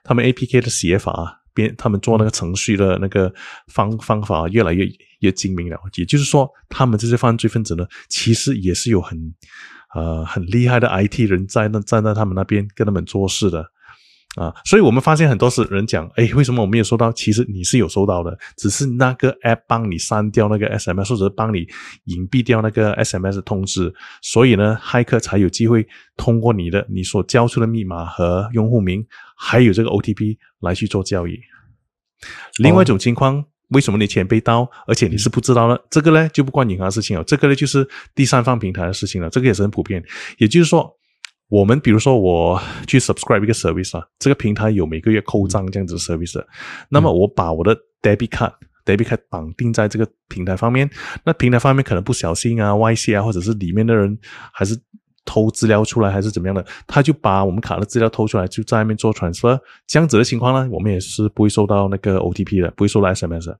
[0.04, 3.34] 他们 APK 的写法变，他们做那个程序的那个
[3.66, 4.86] 方方法越来越
[5.18, 5.76] 越精明了。
[5.96, 9.34] 也就是说，他们这些犯罪分子呢，其实也是有很。
[9.94, 13.64] 呃，很厉害的 IT 人在那站在他们那边跟他们做事的
[14.36, 17.10] 啊，所以我们发现很多是人讲，哎，为什么我没有收到？
[17.12, 21.66] 其实你是有收到的，只是那个 App 帮你删掉那个 SMS，或者是帮你
[22.04, 29.04] 隐蔽掉那个 SMS 通知，所以呢，骇客才有机会通过你的你所交出的密码和用户名，
[29.36, 31.40] 还有这个 OTP 来去做交易。
[32.58, 33.44] 另外一种情况。
[33.68, 35.78] 为什么你钱被盗，而且你是不知道呢？
[35.90, 39.28] 这个呢就不关银行事情了，这个呢就是第三方平台的事情了。
[39.28, 40.02] 这个也是很普遍。
[40.38, 40.90] 也就是说，
[41.48, 46.42] 我们比如说我去 subscribe 一个 service 啊，这个平台有每个月扣账这样子的 service，
[46.88, 48.52] 那么我把我的 debit card
[48.84, 50.88] debit card 绑定在这个平台方面，
[51.24, 54.18] 那平台方面可能不小心啊外泄啊，或者是里面的人
[54.52, 54.78] 还是。
[55.28, 63.54] 偷资料出来还是怎么样的，他就把我们卡的资料偷出来，就在外面做 transfer，这样子的情况呢，我们也是不会收到那个 OTP 的，不会收到 SMS。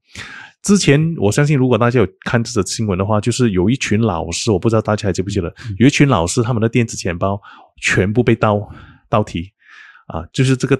[0.62, 7.38] 之前我相信，如果大家有看这则新闻的话，就是有一群老师，我不知道大家还记不记得，有一群老师他们的电子钱包
[7.82, 8.66] 全部被盗
[9.10, 9.52] 盗提
[10.06, 10.74] 啊，就是这个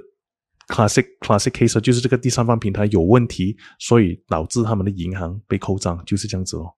[0.69, 6.73] classic classic case，就是这个第三方平台有问题，所以导致他们的银行被扣账，就是这样子哦。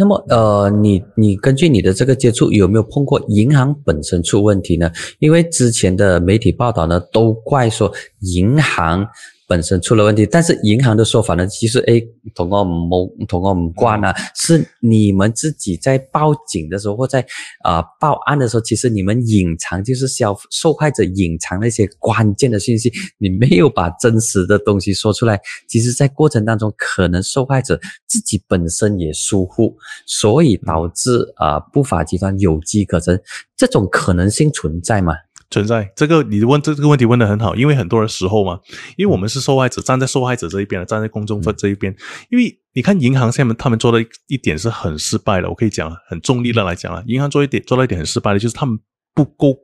[0.00, 4.90] 那么，呃，你你根据你的这个接触，有没有碰过银行本身出问题呢？
[5.18, 9.06] 因为之前的媒体报道呢，都怪说银行。
[9.50, 12.00] 本身出了问题，但是银行的说法呢，其实诶，
[12.36, 17.26] 通过某通过某关呢，是你们自己在报警的时候或在
[17.64, 25.40] 啊报案的时候，其实你们隐藏就是消受害者隐藏那些关键的信息，你没有把真实的东西说出来。
[25.66, 33.20] 其实，在过程当中，可能受害者自己本身也疏忽，所以导致啊不法集团有机可乘，
[33.56, 35.12] 这种可能性存在吗？
[35.50, 35.90] 存在。
[35.96, 38.58] 这个，你问这这个问题问的很好，因为很多的时候嘛，
[38.96, 41.94] 因为我们是受害者，站在受害者这一边站在公众这一边，
[42.30, 48.78] 因为你看银行下面他们做的一点是很失败的，我可以讲很中立的来讲啊，银行做一点做了一点很失败的，就是他们
[49.14, 49.56] 不够，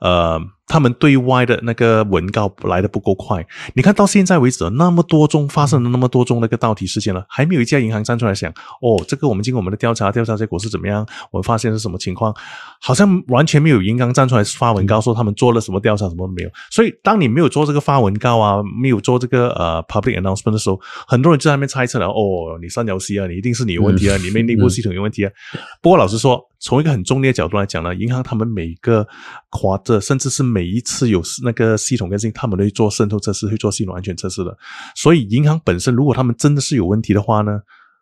[0.00, 0.40] 呃。
[0.70, 3.42] 他们对外的那个文告来的不够快，
[3.72, 8.50] 你看到现在为止，那么多宗发生了那么多宗那个盗题事件了，还没有一家银行站出来想，
[8.82, 11.06] 哦，这个我们经过我们的调查，调查结果是怎么样？
[11.30, 12.36] 我们发现是什么情况？
[12.82, 16.50] 好像完全没有银行站出来发文告说他们做了什么调查，什么都没有。
[16.70, 25.32] 所以，当你没有做这个发文告啊，没有做这个呃 public announcement 的时候，很多人就在那边猜测了，哦，你三角 C 啊，你一定是你有问题啊，里面内部系统有问题啊。
[25.80, 29.06] 不过，老实说，从一个很中立的角度来讲呢，银行他们每个
[29.50, 34.56] quarter 甚至是每一次有那个系统更新，他们都会做渗透测试，会做系统安全测试的。
[34.94, 37.58] 所以银行本身，如果他们真的是有问题的话呢，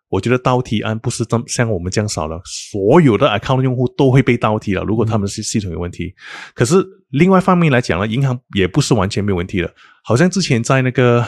[0.09, 4.83] 我觉得倒提案不是这像我们这样少了，所有的 account 用户都会被倒提了。
[4.83, 6.13] 如果他们是系统有问题，
[6.55, 9.73] 可是另外方面来讲呢，银行也不是完全没有问题的。
[10.03, 11.25] 好像之前在那个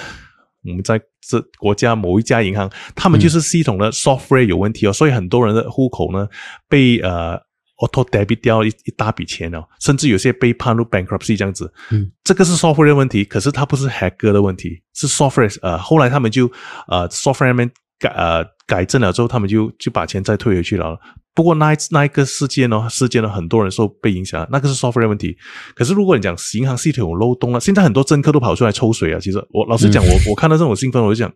[0.64, 6.26] 我们在这国家某一家银行，他们就是系统的 software 有问题哦，所以很多人的户口呢
[6.68, 7.40] 被呃。
[7.78, 11.72] Auto debit 掉一一大笔钱哦，甚至有些被判入 bankruptcy 这样子。
[11.90, 15.56] 嗯，这个是 software 的问题，可是它不是 hacker 的问题，是 software。
[15.62, 16.50] 呃，后来他们就
[16.88, 20.98] 呃 software 那边改呃改正了之后，他们就就把钱再退回去了。
[21.34, 25.36] 不过那那一个事件呢，事件呢，很多人受被影响，那个是 software 问题。
[25.76, 29.20] 可是如果你讲银行系统有漏洞了，现在很多政客都跑出来抽水啊。
[29.20, 31.32] 其实我老实讲，我我看到这种兴奋，我就讲，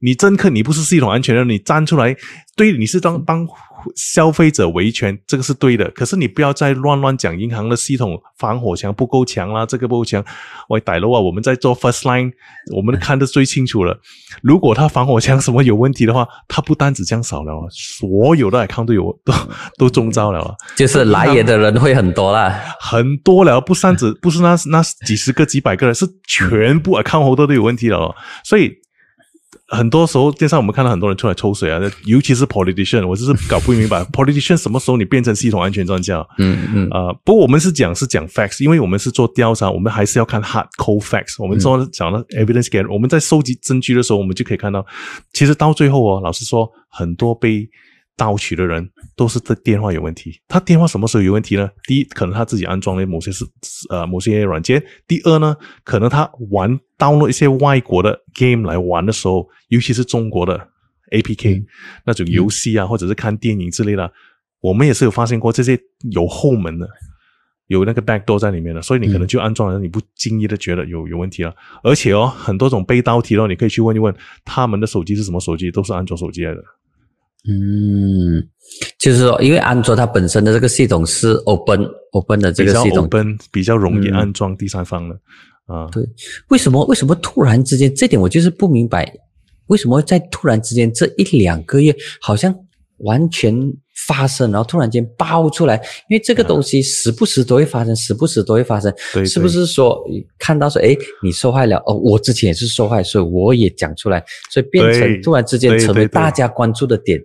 [0.00, 2.16] 你政客你不是系统安全的，你站出来，
[2.56, 3.46] 对，你是当帮。
[3.94, 5.90] 消费者维权，这个是对的。
[5.90, 10.24] 可是你不要再乱乱讲银行的系统防火墙不够强啦，这个不够强。
[10.68, 12.32] 喂，歹楼啊，我们在做 first line，
[12.74, 13.98] 我们看得最清楚了。
[14.42, 19.32] 如果他防火墙什么有问题的话，他不单只降少了，所有的 account 都有都
[19.78, 20.56] 都中招了。
[20.76, 28.14] 就是来也的人会很多啦，很多了，不单只不是那那几十个几百个人，是全部 account 都都有问题了。
[28.44, 28.72] 所以。
[29.68, 36.24] 很多时候，电视上我们看到很多人出来抽水啊，尤其是 politician，我就是搞不明白 politician 什么时候你变成系统安全专家？
[36.38, 41.42] 嗯嗯啊，不过我们是讲是讲 facts，因为我们是做调查，我们还是要看 hard cold facts。
[41.42, 44.86] 我们说讲了 evidence gather，我们在收集证据的时候，我们就可以看到，
[45.32, 47.68] 其实到最后哦，老实说，很多被
[48.16, 50.40] 盗取的人都是这电话有问题。
[50.48, 51.70] 他电话什么时候有问题呢？
[51.84, 53.44] 第一，可能他自己安装了某些是
[53.90, 56.78] 呃某些软件；第二呢，可能他玩。
[56.98, 60.68] download 一些外国的 game 来玩的时候，尤其是中国的
[61.12, 61.62] APK
[62.06, 64.10] 那种游戏啊，或者是看电影之类的，
[64.62, 65.78] 我们也是有发现过这些
[66.12, 66.88] 有后门的，
[67.66, 71.54] 有那个 backdoor 在里面的，所以你可能就安装了，你不经意的觉得有有问题了。
[71.82, 76.64] 而且哦，很多种被盗题哦，你可以去问一问他们的手机是什么手机，都是安卓手机来的。
[77.48, 78.42] 嗯，
[78.98, 85.14] 就是说，因为安卓它本身的这个系统是 open open 的这个系统，open 比较容易安装第三方的。
[85.66, 86.04] 啊，对，
[86.48, 89.12] 为什么为什么突然之间这点我就是不明白，
[89.66, 92.54] 为什么在突然之间这一两个月好像
[92.98, 93.54] 完全
[94.06, 95.74] 发生，然后突然间爆出来，
[96.08, 98.92] 因为这个东西时不时都会发生，时不时都会发生，
[99.26, 100.02] 是不是说
[100.38, 107.20] 看到说哎你受害了哦，我之前也是受害，所以我也讲出来，所以变成突然之间成为大家关注的点，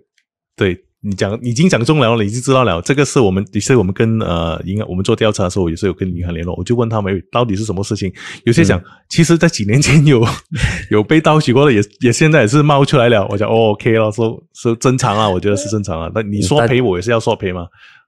[0.56, 0.78] 对。
[1.04, 2.80] 你讲已经讲中了，了已经知道了。
[2.82, 6.54] 这个是我们，也是我们跟呃银行，我们做调查的时候也是有跟银行联络。
[6.54, 8.12] 我就问他们到底是什么事情。
[8.44, 10.24] 有些讲，其实在几年前有
[10.90, 13.26] 有被盗取过的，也也现在也是冒出来了。
[13.30, 16.08] 我讲哦 OK 了，说说正常啊，我觉得是正常啊。
[16.14, 17.62] 那你说赔我也是要说赔嘛？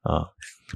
[0.05, 0.23] 啊，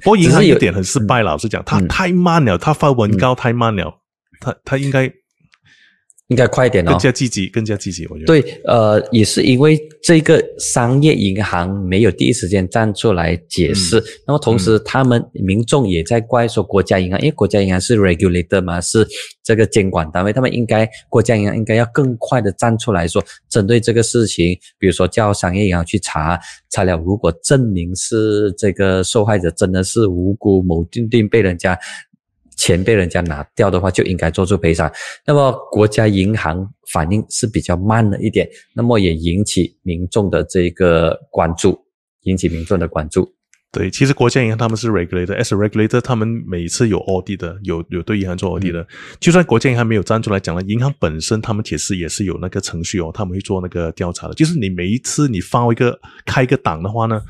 [0.03, 3.93] 不过银行有点很失败，老实讲，他太慢了，他发文告太慢了，
[4.41, 5.09] 他他应该。
[6.29, 8.05] 应该快一点哦，更加积极，更加积极。
[8.07, 19.07] 我觉得对，呃，也是因为这个商业银行没有第一时间站出来解释，那么同时他们民众也在怪说国家银行，因为国家银行是 regulator 嘛，是
[19.43, 26.39] 这个监管单位，他们应该国家银行应该要更快的站出来说，针对这个事情，比如说叫商业银行去查，
[26.69, 31.75] 查了如果证明是这个受害者真的是无辜，某定定被人家。
[32.59, 34.91] 钱被人家拿掉的话，就应该做出赔偿。
[35.25, 38.45] 那么国家银行反应是比较慢了一点，
[38.75, 41.79] 那么也引起民众的这个关注，
[42.23, 43.33] 引起民众的关注。
[43.71, 48.85] 对，其实国家银行他们是 regulator，as a regulator，他们每次有 audit 的，有有对银行做 audit 的。
[49.21, 54.33] 就算国家银行没有站出来讲了，银行本身他们其实也是有那个程序哦，他们会做那个调查的。
[54.33, 57.21] 就是你每一次你发一个开一个档的话呢，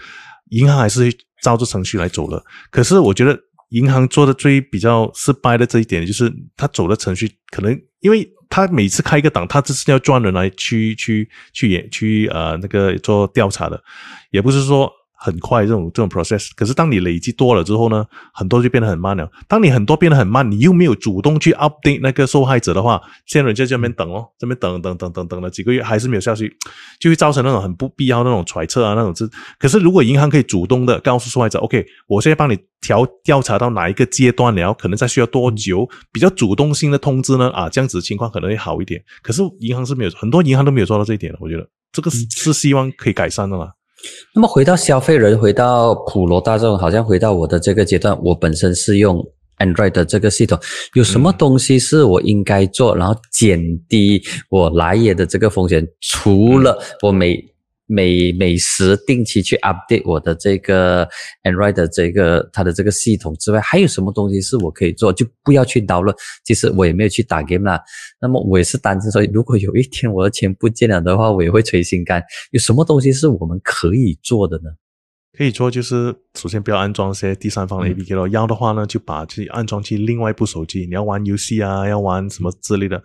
[0.49, 2.43] 银行还是会照着程序来走的。
[2.71, 3.39] 可是我觉得。
[3.69, 13.81] 银行做的最比较失败的这一点，就是他走的程序可能，因为他每次开一个档，他只是要专人来去去去也去呃那个做调查的，
[14.31, 14.91] 也不是说。
[15.21, 19.29] 很快这种这种 process，可是当你累积多了之后呢，很多就变得很慢了。
[19.49, 26.49] 当你很多变得很慢，你又没有主动去 update 那个受害者的话，现在人在这边等哦，这边等等等等等了几个月还是没有消息，
[26.99, 29.13] 就会造成那种很不必要那种揣测啊那种。
[29.13, 37.49] 是，可是如果银行可以主动的告诉受害者，OK，我现在帮你调调查到哪一个阶段了，可能再需要多久，比较主动性的通知呢？
[37.49, 39.03] 啊，这样子情况可能会好一点。
[39.21, 43.73] 可是银行是没有，很多银行都没有做到这一点的我觉得这个是是希望可以改善的啦。
[44.33, 49.23] 那么回到消费人，回到普罗大众，好像回到我的这个阶段，我本身是用
[49.57, 50.57] Android 的这个系统，
[50.93, 55.85] 有什么东西是我应该做，然后减低我来也的这个风险？
[56.01, 57.43] 除了我每
[57.91, 61.09] 每每时定期去 update 我的这个
[61.43, 65.11] Android 的这个它的这个系统之外，还有什么东西是我可以做？
[65.11, 66.15] 就不要去 download。
[66.45, 67.81] 其实我也没有去打 game 啦。
[68.21, 72.23] 那么我也是担心说，如果有一天我的钱不见了的话，我也会捶心肝。
[72.51, 74.69] 有什么东西是我们可以做的呢？
[75.35, 78.27] 可以做，就是首先不要安装些第三方的 APK 咯。
[78.27, 80.85] 要的话呢，就把自己安装去另外一部手机。
[80.85, 83.01] 你要玩游戏啊，要玩什么之类的。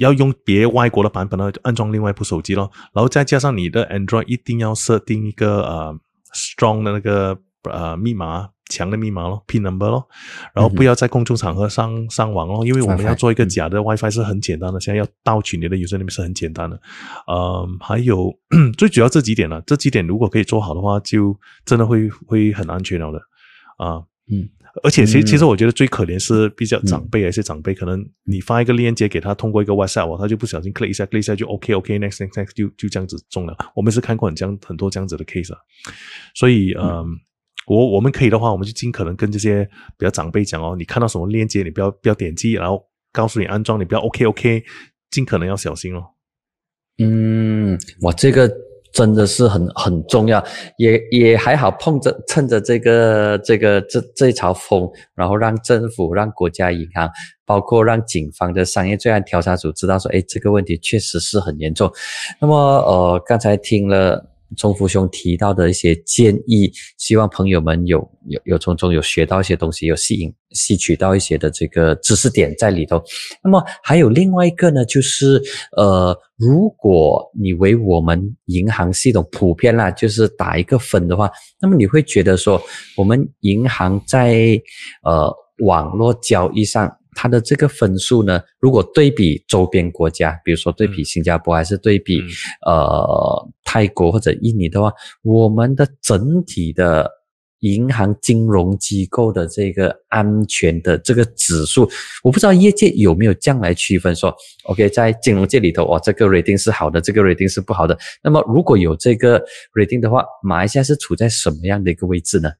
[0.00, 5.94] 要用别外国的版本呢，就安装另外一部手机咯，然后再加上你的 Android 一定要设定一个呃
[6.34, 10.06] strong 的那个呃密码强的密码咯，pin number 咯，
[10.54, 16.80] 然后不要在公众场合上上网咯，因为我们要做一个假的 WiFi 是很简单的，现在要盗取你的 user 那边是很简单的，
[17.26, 18.32] 呃，还有
[18.78, 23.18] 最主要这几点了，这几点如果可以做好的话，就真的会会很安全了的，
[23.76, 24.48] 啊，嗯。
[24.82, 33.56] 而且，其其实我觉得最可怜是比较长辈，一些长辈可能你发一个链接给他，通过一个 WhatsApp，他就不小心 click 一下，click 一下就 OK OK next next next 就就这样子中了。
[33.74, 35.58] 我们是看过很这样很多这样子的 case 啊，
[36.34, 37.04] 所以嗯，
[37.66, 39.68] 我我们可以的话，我们就尽可能跟这些
[39.98, 44.64] 比较长辈讲哦，你看到什么链接，你不要不要点击，然后告诉你安装，你不要 OK OK，
[45.10, 46.04] 尽可能要小心哦。
[47.02, 48.69] 嗯，我这个。
[48.92, 50.44] 真的是很很重要，
[50.78, 57.08] 也也还好，碰着趁着这个这个这这一潮风，然后让政府、让国家银行，
[57.44, 61.90] 包括让警方的商业罪案调查组知道说，哎，这个问题确实是很严重。
[62.40, 64.26] 那么，呃，刚才听了。
[64.56, 67.98] 钟福兄提到的一些建议，希望朋友们有
[68.28, 73.02] 有有从中有学到一些东西，有吸引吸取到一些的这个知识点在里头。
[73.42, 75.42] 那么还有另外一个呢，就是
[75.76, 81.30] 呃，如果你为我们银行系统普遍啦，就是打一个分的话，
[81.60, 82.60] 那么你会觉得说，
[82.96, 84.60] 我们银行在
[85.04, 85.32] 呃
[85.64, 86.90] 网络交易上。
[87.14, 92.22] 它的这个分数呢，如果对比周边国家，比如说对比新加坡，还是对比
[92.66, 94.92] 呃泰国或者印尼的话，
[95.22, 97.10] 我们的整体的
[97.60, 101.86] 银行金融机构的这个安全的这个指数，
[102.22, 104.34] 我不知道业界有没有这样来区分说
[104.64, 107.98] ，OK，在金融界里头，哇，这个 rating 是好的，这个 rating 是不好的。
[108.22, 109.38] 那么如果有这个
[109.74, 112.50] rating 的话，马来西亚是处在什么样的一个位置呢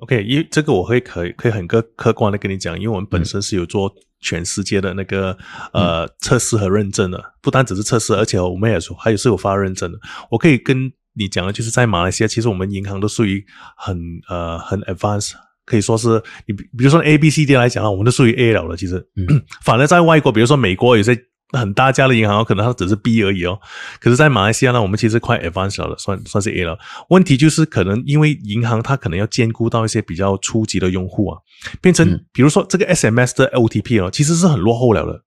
[0.00, 3.90] ？OK，因为这个我会可以可以很客客观的跟你讲，因为我们本身是有做
[4.20, 5.36] 全世界的那个
[5.72, 9.98] 呃测试和认证的，不单只是测试，而且我们也说还有是有发认证的。
[10.30, 13.44] 我可以跟你讲的，就是在马来西亚，其实我们银行都属于
[13.76, 13.96] 很
[14.28, 15.32] 呃很 advanced，
[15.64, 18.76] 可以说是你比如说 A B C D 来讲啊，我们都属于 A 了了。
[18.76, 19.06] 其实，
[19.62, 21.16] 反而在外国，比如说美国有些。
[21.52, 23.58] 很大家的银行可能它只是 B 而已哦，
[24.00, 26.78] 可是，在马来西亚呢，我们其实快 Advanced 了，算算是 A 了。
[27.08, 31.38] 问题就是可能因为银行它可能要兼顾到一些比较初级的用户啊，
[31.80, 35.22] 变成比如说这个 SMS 的 OTP 哦，其实是很落后了的，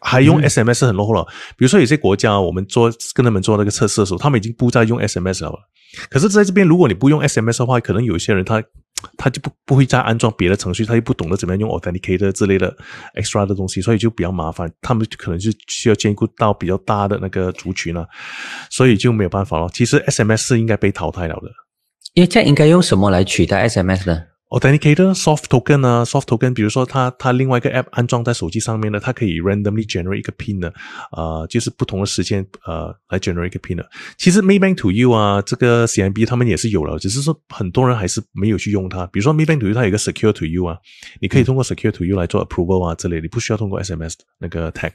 [0.00, 1.24] 还用 SMS 是很落后了。
[1.56, 5.58] 比如说有些国家我们做跟他们做那个测试的时候，他们已经不再用 SMS 了。
[6.08, 8.62] 可是在这边，如果你不用 SMS 的话，可能有一些人他。
[9.16, 12.76] 他就不不会再安装别的程序，他又不懂得怎么样用 Authenticator 之类的
[13.14, 14.70] extra 的东西，所以就比较麻烦。
[14.80, 18.06] 他们可能就需要兼顾到比较大的那个族群了，
[18.70, 19.68] 所以就没有办法了。
[19.72, 21.48] 其实 SMS 是应该被淘汰了的，
[22.14, 30.72] 因为这应该用什么来取代 SMS 呢？Authenticator soft token 啊，soft token，比如说它它另外一个 app 安装在手机上面呢，它可以 randomly generate 一个 pin 呢，
[31.12, 33.88] 呃，就是不同的时间呃来 generate 一个 pin 的。
[34.16, 39.06] 其实 Maybank to You 啊，这个 CMB 他们也是有了，只是说很多人还是没有去用它。
[39.08, 40.78] 比如说 Maybank to You 它有一个 secure to You 啊，
[41.20, 44.92] 你可以通过 secure to You 来做 approval 啊之类，你不需要通过 SMS 那个 tag。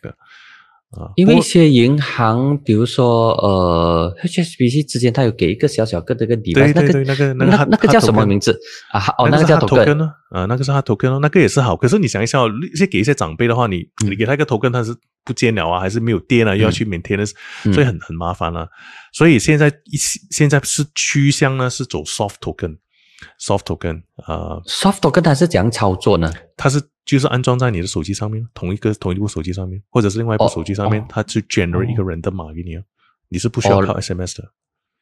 [0.93, 8.57] 啊，因为一些银行，比如说呃，HSBC 之间，它有给一个小小个的一个礼拜，那个那个那个那个叫什么名字
[8.91, 9.01] 啊？
[9.17, 10.11] 哦，那个叫 token 呢？
[10.29, 11.75] 啊，那个是他 token 哦，那个也是好。
[11.75, 12.39] 可是你想一下，
[12.73, 17.25] 一些给一些长辈的话，你你给他一个 token，他是不见了啊，还是没有电啊，又要去缅甸的，
[17.73, 18.67] 所以很很麻烦啊。
[19.13, 19.97] 所以现在一
[20.29, 26.31] 现在是趋向呢，是走 soft token，soft token 啊，soft token 它是怎样操作呢？
[26.55, 26.79] 它是。
[27.05, 32.83] 就是安装在你的手机上面，同一个同一部手机上面，或者是另外一部手机上面，它就 generate 一个人的码给你啊，
[33.29, 34.51] 你是不需要靠 SMS 的。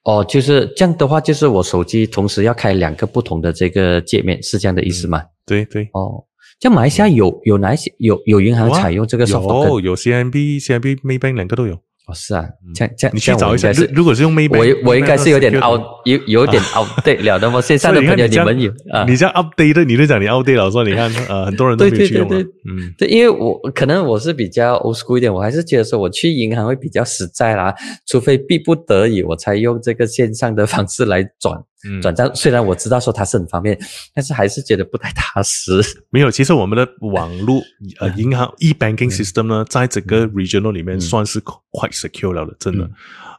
[0.04, 5.24] 哦，就是这样的话，就是我手机同时要开两个不同的这个界面，是这样的意思吗？
[5.46, 5.88] 对对。
[5.94, 6.26] 哦，
[6.60, 9.26] 像马来西亚有有哪些有有银行采用这个？
[9.28, 11.80] 有有 CMB、CMB、Maybank 两个都有。
[12.12, 12.46] 哦，是啊，
[12.76, 13.72] 这样这样，你去找一下。
[13.72, 17.40] 是如果是用 Maybank，我我应该是有点 out，有有点 outdate 了。
[17.40, 19.06] 那么线上的朋友，你们有啊？
[19.08, 22.38] 你这样 update 的，你就讲你 outdate 了，说你看 呃，很多人都没有去用了。
[22.40, 27.74] 嗯，对，因为我可能我是比较 old school 一点，我还是觉得说我去银行会比较实在啦，
[28.06, 31.64] 除非逼不得已，我才用这个线上的方式来转。
[32.02, 33.78] 转账虽然我知道说它是很方便，
[34.14, 35.82] 但是还是觉得不太踏实。
[36.10, 37.62] 没有，其实我们的网络
[38.00, 42.90] 呃银行 e banking system 呢，在整个 regional 里面算是 quite secure 了的，真的。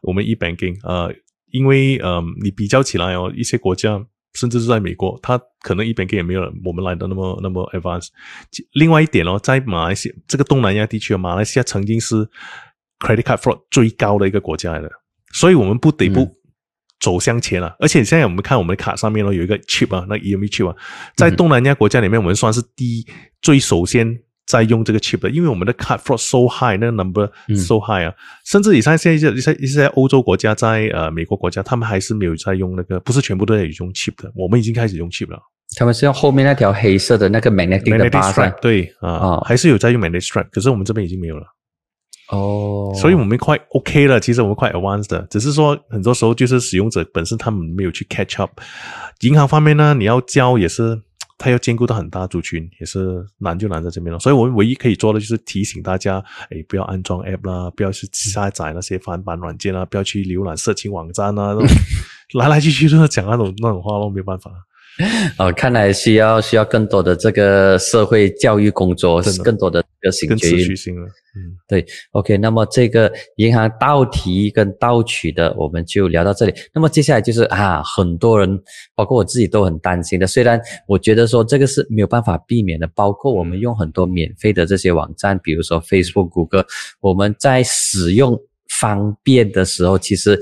[0.03, 1.13] 我们 e banking 呃
[1.53, 8.09] 因为呃，你比较起来哦，一些国家甚至是在美国，它可能一边给也没有我们来的那么那么 advanced。
[8.73, 12.17] 另外一点哦，在马来西亚这个东南亚地区啊，马来西亚曾经是
[12.99, 14.91] credit card fraud 最高的一个国家来的，
[15.35, 16.27] 所以我们不得不
[17.03, 17.77] 走向前了。
[17.79, 20.75] 而且现在我们看我们的卡上面呢有一个 chip 啊，那 EMV chip 啊，
[21.15, 23.07] 在东南亚国家里面，我们算是第一
[23.43, 24.19] 最首先。
[24.45, 28.13] 在用这个 chip 的，因为我们的 card fraud so high，那个 number so high 啊，
[28.45, 34.31] 甚至以上现在一些一些欧洲国家，在呃美国国家，他们还是没有在用那个，不是全部都在用 chip 的。
[34.35, 35.39] 我们已经开始用 chip 了。
[35.77, 41.47] 他们是用后面那条黑色的那个 magnetic 的 bar，对啊，还是有在用 magnetic stripe，可是我们这边已经没有了。
[42.33, 48.51] 哦，所以我们快 OK 了，其实我们快 advanced 的，只是说很多时候就是使用者本身他们没有去 catch up。
[49.21, 51.01] 银行方面呢，你要教也是。
[51.39, 54.19] 它要兼顾到很大族群，也是难就难在这边了。
[54.21, 61.53] 所以我们唯一可以做的就是提醒大家，哎，不要安装 app 啦，不要去下载那些翻版软件啦，不要去浏览色情网站啊，
[62.39, 64.53] 来来去去都是讲那种那种话咯，没有办法。
[65.39, 70.49] 哦，看来需要需要更多的这个社会教育工作，更多的个醒觉。
[71.35, 76.53] 嗯，对，OK，那么这个银行盗提跟盗取的，我们就聊到这里。
[76.75, 78.63] 那么接下来就是啊，很多人，
[78.95, 80.27] 包括我自己都很担心的。
[80.27, 86.67] 虽然我觉得说这个是没有办法避免的，包括我们用很多免费的这些网站，比如说 Facebook、谷歌，
[87.01, 88.39] 我们在使用。
[88.83, 90.37] 方便的时候，其实，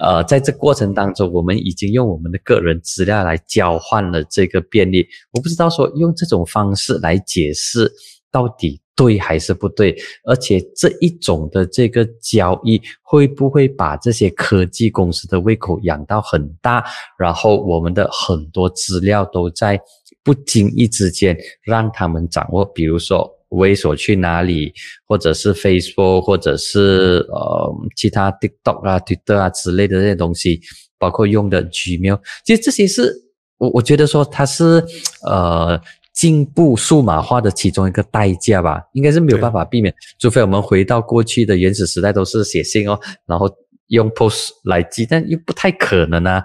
[0.00, 5.04] 呃，在这过程当中，我们已经用我们的个人资料来交换了这个便利。
[5.32, 7.90] 我不知道说用这种方式来解释
[8.30, 16.84] 到底对还是不对，而且这一种的这个交易会不会把这些科技公司的胃口养到很大，
[17.18, 19.80] 然后我们的很多资料都在
[20.22, 23.39] 不经意之间让他们掌握，比如说。
[23.50, 24.72] 猥琐去哪里，
[25.06, 30.60] 或者是 Facebook，或者是呃其他 TikTok 啊、Twitter 啊之类的这些东西，
[30.98, 33.12] 包括用的 Gmail，其实这些是
[33.58, 34.84] 我我觉得说它是
[35.24, 35.80] 呃
[36.12, 43.48] 进步数码化的其中一个代价吧，应该是没有办法避免，除非我们回到过去的原始时代，都是写信哦，然后
[43.88, 46.44] 用 Post 来寄，但又不太可能啊。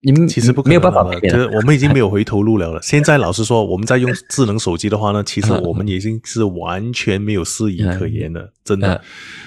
[0.00, 2.80] 你们其实不没有办法就是我们已经没有回头路了了。
[2.82, 9.02] 现在老实说，我们在用智能手机的话呢， 其实我们已经是完全没有视野可言了，真的。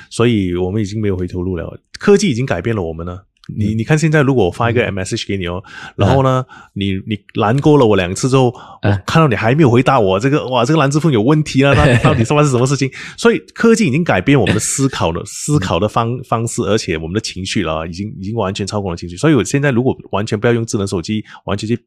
[0.10, 3.20] 所以我们已经没有回头路了，科技已经改变了我们呢。
[3.54, 5.62] 你你看现在，如果我发一个 message 给你哦，
[5.98, 11.74] 然后呢，你你拦过了我两次之后，我看到你还没有回答我，这个哇，这个蓝之风有问题啊！
[11.76, 12.90] 那 到底发生什么事情？
[13.18, 19.18] 所以科技已经改变我们的思考的 思考的方方式，而且我们的情绪了，已经已经完全操控了情绪。
[19.18, 21.78] 所以我现在如果完全不要用智能手机，完全去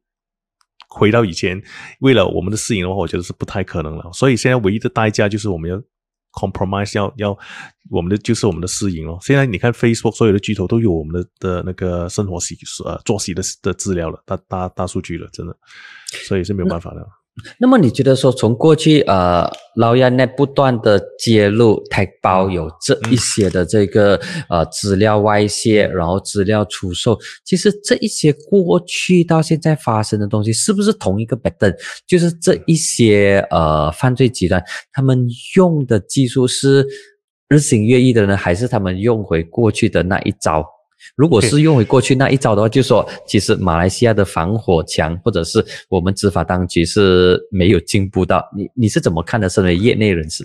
[0.89, 1.63] 回到以前，
[2.01, 4.11] 为了我们的适应的话，我觉得是不太可能了。
[4.13, 5.81] 所以现在唯一的代价就是我们要。
[6.41, 7.39] Compromise 要要
[7.91, 9.19] 我们的就是我们的私营哦。
[9.21, 15.57] 现在你看 Facebook 所有的巨头都有我们的的那个生活习呃作息的的资料了，大大大数据了，真的，
[16.27, 17.07] 所以是没有办法的。
[17.59, 31.75] 那么你觉得说，从过去呃，老亚内不断的揭露、太包有这一些的这个呃资料外泄，然后资料出售，其实这一些过去到现在发生的东西，是不是同一个 pattern？
[32.07, 34.63] 就是这一些呃犯罪集团
[34.93, 35.27] 他们
[35.57, 36.87] 用的技术是
[37.49, 40.65] 日新月异的呢，还是他们用回过去的那一招？
[41.17, 48.45] 如果是用回过去那一招的话，就说其实马来西亚的防火墙，或者是我们执法当局是没有进步到。
[48.57, 49.49] 你你是怎么看的？
[49.49, 50.45] 身为业内人士？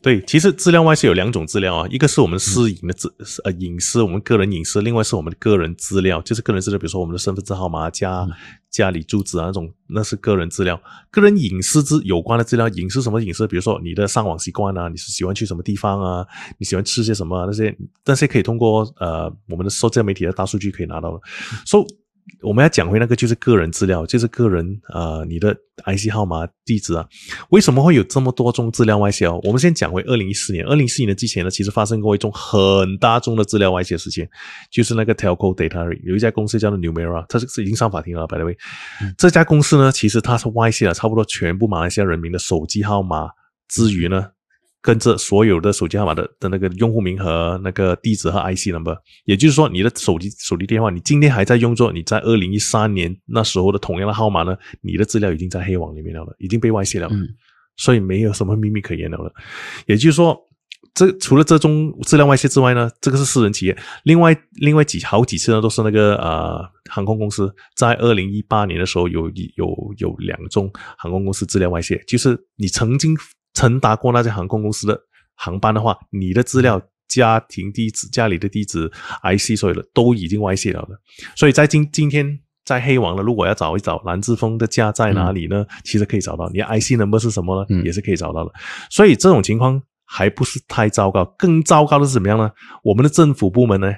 [0.00, 8.24] 对，其实资料外是有两种资料啊，一个是我们私隐的资呃隐私，我们个人隐私；另外是我们的个人资料，就是个人资料，比如说我们的身份证号码、家
[8.70, 10.80] 家里住址啊那种，那是个人资料。
[11.10, 13.44] 个人隐私之有关的资料，隐私什么隐私？
[13.48, 16.24] 比如说你的上网习惯啊，你是喜欢去什么地方啊？
[16.58, 17.44] 你喜欢吃些什么？
[17.46, 21.20] 那些那些可以通过呃我们的社交媒体的大数据可以拿到的。
[21.66, 21.84] 所以。
[22.42, 25.54] 我们要讲回那个，就是个人资料，就是个人啊，你的
[25.84, 27.06] IC 号码、地址啊，
[27.50, 29.40] 为什么会有这么多宗资料外泄哦？
[29.42, 34.28] 我们先讲回二零一四年，二零一四年的之前呢，其实发生过一宗很大宗的资料外泄事件，
[34.70, 38.56] 就是那个 Telco Data，有一家公司叫做 Numera，它是是已经上法庭了，by the way，
[39.16, 43.28] 这家公司呢，其实它是外泄了差不多全部马来西亚人民的手机号码，
[43.68, 44.30] 之余呢。
[44.88, 54.56] 跟着所有的手机号码的的那个用户名和那个地址和 IC number，也就是说，你的手机手机电话，你今天还在用作你在二零一三年那时候的同样的号码呢？
[54.80, 57.10] 你的资料已经在黑网里面了，已经被外泄了，
[57.76, 59.18] 所以没有什么秘密可言了。
[59.84, 60.34] 也就是说，
[60.94, 63.76] 这除了这种资料外泄之外呢，这个是私人企业。
[64.04, 73.14] 另外，另外几好几次呢，都是那个呃航空公司在二零一八年的时候有有有两宗航空公司资料外泄，就是你曾经。
[73.58, 74.96] 乘搭过那些航空公司的
[75.34, 78.88] 航班的话，你的资料家庭地址、家里的地址、
[79.24, 80.90] IC 所有的都已经外泄了的。
[81.34, 85.66] 所以在今今天在黑网了，如果要找一找蓝志峰的家在哪里呢？
[85.82, 87.82] 其实可以找到，你 IC number 是什么呢？
[87.84, 88.52] 也是可以找到的。
[88.90, 92.48] 所以这种情况还不是太糟糕，更糟糕的是怎么样呢？
[92.84, 93.92] 我们的政府部门呢？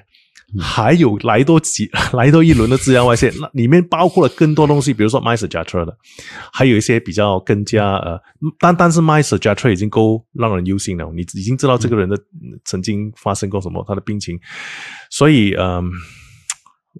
[0.59, 5.95] 还有来多几 来多一轮的自然外泄，那里面包括了更多东西，比如说 m y s e r t r 的，
[6.51, 8.19] 还有一些比较更加呃，
[8.59, 12.17] 单单是 m y s e r t r 已经够让人忧心了，你已经知道这个人的
[12.65, 14.37] 曾经发生过什么，他的病情，
[15.09, 15.89] 所以嗯，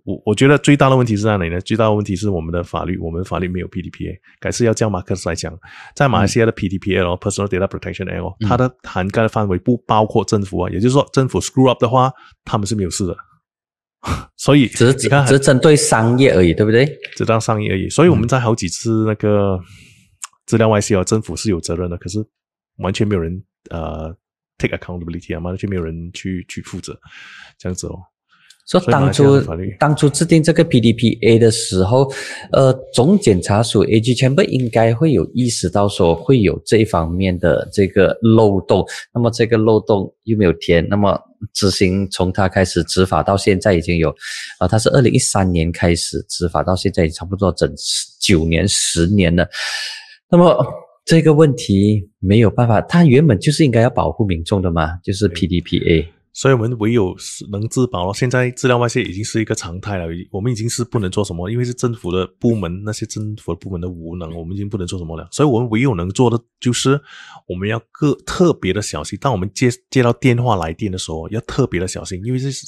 [0.05, 1.59] 我我觉得最大的问题是在哪里呢？
[1.61, 5.53] 最大的问题是我们的法律，我们法律没有 PDPA，改是要叫马克思来讲，
[5.93, 12.11] 在马来西亚的 PDPA，Personal Data Protection Act，它的涵盖的范围不包括政府啊，也就是说政府 screw up 的话，
[12.45, 13.15] 他们是没有事的。
[14.37, 16.85] 所以只只只针对商业而已，对不对？
[17.15, 17.89] 只当商业而已。
[17.89, 19.59] 所以我们在好几次那个
[20.45, 22.25] 资料外泄哦，政府是有责任的，可是
[22.77, 24.15] 完全没有人呃
[24.57, 26.99] take accountability 啊，完全没有人去去负责
[27.59, 27.99] 这样子哦。
[28.67, 29.41] 说当初
[29.77, 32.09] 当初制定这个 PDPA 的时候，
[32.51, 41.19] 呃，总检察署 AG 全部应该会有意识到说会有这一方面的这个漏洞，那么这个漏洞又没有填，那么
[41.53, 44.09] 执行从他开始执法到现在已经有，
[44.59, 47.69] 啊，他是二零一三年开始执法到现在差不多整
[48.19, 49.45] 九年十年了，
[50.29, 50.65] 那么
[51.03, 56.05] 这个问题没有办法，他原本就是应该要保护民众的嘛，就是 PDPA。
[56.33, 57.15] 所以我们唯有
[57.51, 58.13] 能自保了。
[58.13, 65.27] 现在资料外泄已经是一个常态了，我们已经是不能做什么，因为是政府的部门，那些政府的部门的无能，我们已经不能做什么了。
[65.31, 66.99] 所以我们唯有能做的就是，
[67.47, 69.19] 我们要个特别的小心。
[69.21, 72.65] 当我们接接到电话来电的时候，要特别的小心，因为这是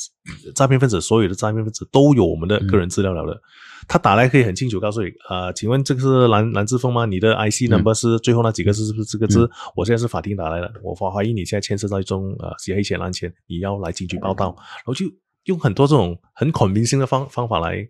[0.54, 3.42] 诈骗分子，所有的诈骗分子都有我们的个人资料了的。
[3.88, 7.06] 他打来可以很清楚告诉你，呃，请问这个是蓝蓝志峰吗？
[7.06, 9.50] 你的 IC number 是最后那几个字是不是这个字？
[9.76, 15.06] 我现在是法庭打来的，我怀怀疑你现在牵涉到一宗呃洗黑钱蓝钱，你要来警局报道，然后就
[15.46, 17.88] 用很多这种很恐明性的方方法来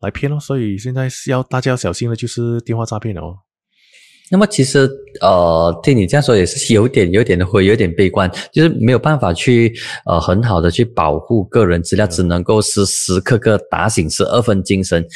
[0.00, 0.38] 来骗哦。
[0.38, 3.38] 所以现在是要大家要小心的，就是电话诈骗了哦。
[4.32, 9.70] 那么其实，呃，听你这样说也是有点、有点的会有点悲观，就是没有办法去，
[10.06, 15.06] 呃，很好的去保护个人资料，只能够时时刻刻打醒十二分精神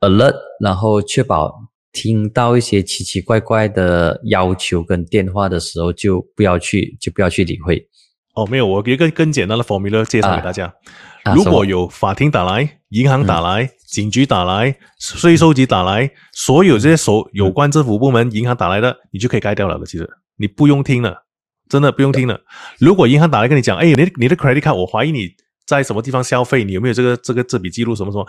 [0.00, 1.54] ，alert，然后确保
[1.92, 7.86] 听到一些奇奇怪怪的要求跟电话的时候，就不要去，就不要去理会。
[8.34, 10.72] 哦，没有，我一个更简单的 formula 介绍给大家。
[11.34, 19.86] 如果有法庭打来、银行打来、警局打来、税收局打来，所有这些所有关政府部门、银行打来的，你就可以盖掉了的。
[19.86, 21.24] 其实你不用听了，
[21.68, 22.40] 真的不用听了。
[22.78, 25.30] 如果银行打来跟你讲，哎，你你的 credit card，我怀疑你
[25.66, 28.26] 在什么地方消费，你有没有这个这个这笔记录什么什么？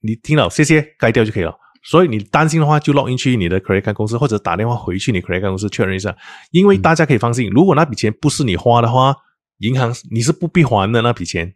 [0.00, 1.54] 你听了，谢谢，盖掉就可以了。
[1.82, 6.14] 所以你担心的话，就 log in 去你的 credit card 公司，或者打电话回去你 credit card 公司确认一下。
[6.50, 9.14] 因为大家可以放心，如果那笔钱不是你花的话，
[9.58, 11.54] 银行你是不必还的那笔钱。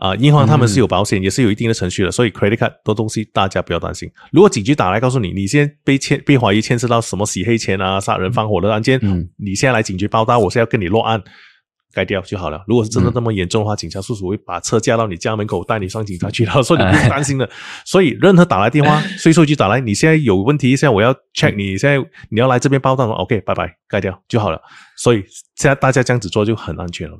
[0.00, 4.10] 啊，银行他们是有保险，也是有一定的程序的，所以 credit card 的东西大家不要担心。
[4.32, 11.22] 如果警局打来告诉你，你现在被牵被怀疑牵涉到什么洗黑钱啊、杀人放火的案件，嗯，你现在来警局报道，我是要跟你落案，
[11.92, 12.64] 改掉就好了。
[12.66, 17.46] 如果是真的这么严重的话，警察叔叔会把车架到你家门口，带你上警察局，所以你不用担心的。
[17.84, 21.98] 所以任何打来电话，税收局打来，你现在有问题，现在我要 check 你现在
[22.30, 24.58] 你要来这边报道，OK，拜拜，改掉就好了。
[24.96, 25.18] 所以
[25.56, 27.18] 现在大家这样子做就很安全了。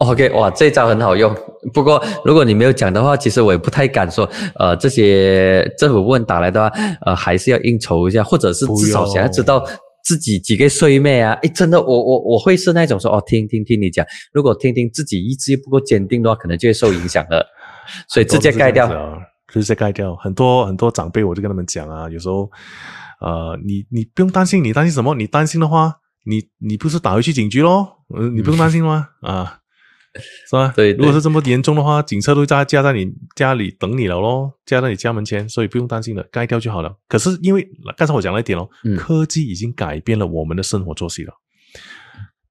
[0.00, 1.34] OK，哇，这招很好用。
[1.74, 4.26] 不过，如果你没有讲的话，其实我也不太敢说。
[4.54, 6.74] 呃，这些政府部门打来的话，
[7.04, 9.62] 呃，还是要应酬一下，或者是至少想要知道
[10.02, 11.34] 自己几个岁妹啊。
[11.42, 14.04] 诶，真的，我我我会是那种说，哦，听听听你讲。
[14.32, 17.46] 如果听听自己意志又不够坚定的话，可能就会受影响了。
[18.08, 18.88] 所以直接盖掉，
[19.48, 20.16] 直接盖掉。
[20.16, 22.50] 很多很多长辈，我就跟他们讲啊，有时候，
[23.20, 25.14] 呃，你你不用担心，你担心什么？
[25.14, 25.94] 你担心的话，
[26.24, 27.98] 你你不是打回去警局咯？
[28.16, 29.08] 嗯，你不用担心吗？
[29.20, 29.58] 啊。
[30.48, 30.72] 是吧？
[30.74, 36.92] 对，如果是这么严重的话，警车都在架在你家里等你了咯，架在你家门前，所以不用担心的，盖掉就好了。
[37.06, 37.64] 可是因为
[37.96, 41.32] 刚才我讲了一点哦，科技已经改变了我们的生活作息了，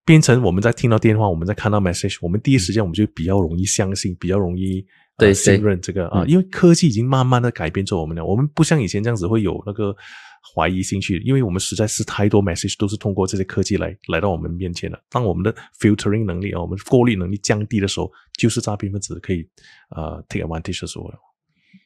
[0.05, 4.85] 变成我们在听到电话，我们在看到 message，我们第一时间我们就比较容易相信，比较容易
[5.17, 9.95] 对信任这个啊，因为科技已经慢慢的改变着我们了，我们不像以前这样子会有那个。
[10.41, 14.99] 怀疑兴趣，因为我们实在是太多 message 都是通过这些科技来来到我们面前的。
[15.09, 19.47] 当我们的 filtering 能力啊，我们过滤能力降低的时候，就是诈骗分子可以
[19.95, 21.15] 呃 take advantage 的时候了。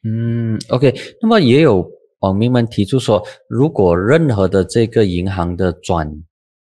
[0.06, 0.94] 嗯，OK。
[1.22, 1.86] 那么也有
[2.20, 6.10] 网民们提出说，如果任何的这个银行的转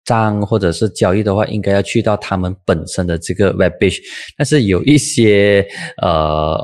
[0.05, 3.99] 账或者是交易的话，应该要去到他们本身的这个 web page。
[4.37, 5.67] 但是有一些
[6.01, 6.59] 呃。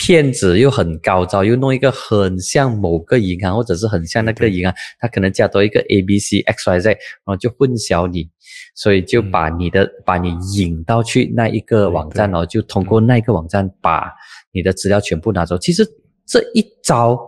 [0.00, 8.28] 骗子又很高招，又弄一个很像某个银行，或者是很像那个银行，他可能加多一个 A B C X Y Z，然后就混淆你，
[8.76, 14.12] 所以就把你的把你引到去那一个网站，然后就通过那一个网站把
[14.52, 15.58] 你的资料全部拿走。
[15.58, 15.84] 其实
[16.24, 17.18] 这一招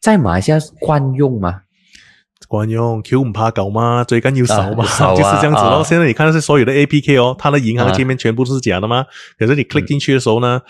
[0.00, 1.62] 在马来西亚惯用吗？
[2.48, 4.02] 惯用，Q 唔怕狗吗？
[4.02, 5.76] 追赶要手嘛，啊就是这样子咯。
[5.76, 9.06] 啊现在你看的是所有的 APK 哦，它的银行界面全部都是假的吗？
[9.38, 10.60] 可是你 click 进去的时候呢，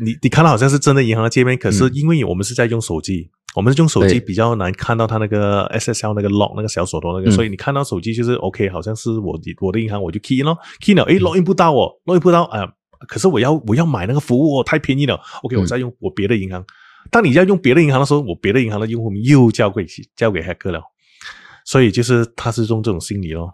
[0.00, 7.32] 你你看到好像是真的银行的界面，可是因为我们是在用手机，我们是用手机比较难看到它那个 SSL 那个 lock 那个小锁头那个，嗯。
[7.32, 12.66] 所以你看到手机就是 OK，好像是我我的银行，我就 key in 咯，key 了，诶 login 不到哦，login 不到啊、
[13.06, 15.66] 可是我要我要买那个服务哦，太便宜了，OK，我嗯。
[15.66, 16.64] 再用我别的银行。
[17.10, 19.86] 当你要用别的银行的时候，我别的银行的用户名又交给
[20.16, 20.80] 交给黑客了。
[21.64, 23.52] 所以就是他是用这种心理咯，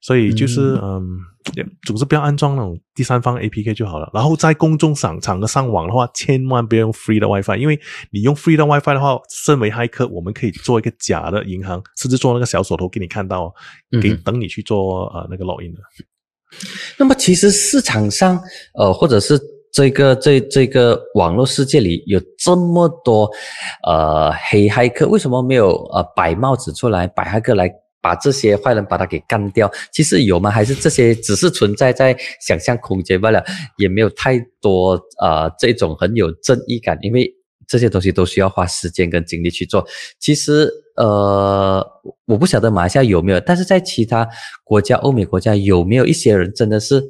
[0.00, 1.18] 所以就是嗯
[1.56, 4.10] 也总之不要安装那种第三方 APK 就好了。
[4.12, 7.78] 然后在公众场场合上网的话，千万不要用 free 的 WiFi，因为
[8.10, 13.52] 你用 free 的 WiFi 的话，身为骇客，我们可以做一个假的银行，甚至做那个小手头给你看到，
[14.02, 15.80] 给等你去做呃那个 login 的。
[16.98, 18.40] 那么其实市场上，
[18.74, 19.40] 呃，或者是
[19.72, 23.30] 这个这这个网络世界里有这么多
[23.86, 29.70] 呃黑骇客，为什么没有呃摆帽子出来，摆骇客来把这些坏人把他给干掉？
[29.92, 30.50] 其实有吗？
[30.50, 33.44] 还是这些只是存在在想象空间罢了，
[33.76, 37.30] 也没有太多呃这种很有正义感，因为
[37.68, 39.86] 这些东西都需要花时间跟精力去做。
[40.18, 41.86] 其实呃，
[42.26, 44.28] 我不晓得马来西亚有没有，但是在其他
[44.64, 47.02] 国家、欧美国家有没有一些人真的是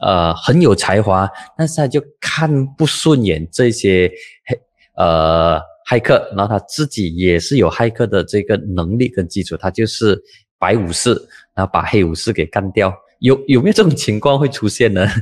[0.00, 4.10] 呃很有才华，但是他就看不顺眼这些
[4.44, 4.60] 黑
[4.96, 5.58] 呃
[5.88, 10.20] 骇客，然后他自己也是有骇客的这个能力跟基础，他就是
[10.58, 11.12] 白武士，
[11.54, 12.94] 然后把黑武士给干掉。
[13.20, 15.06] 有有没有这种情况会出现呢？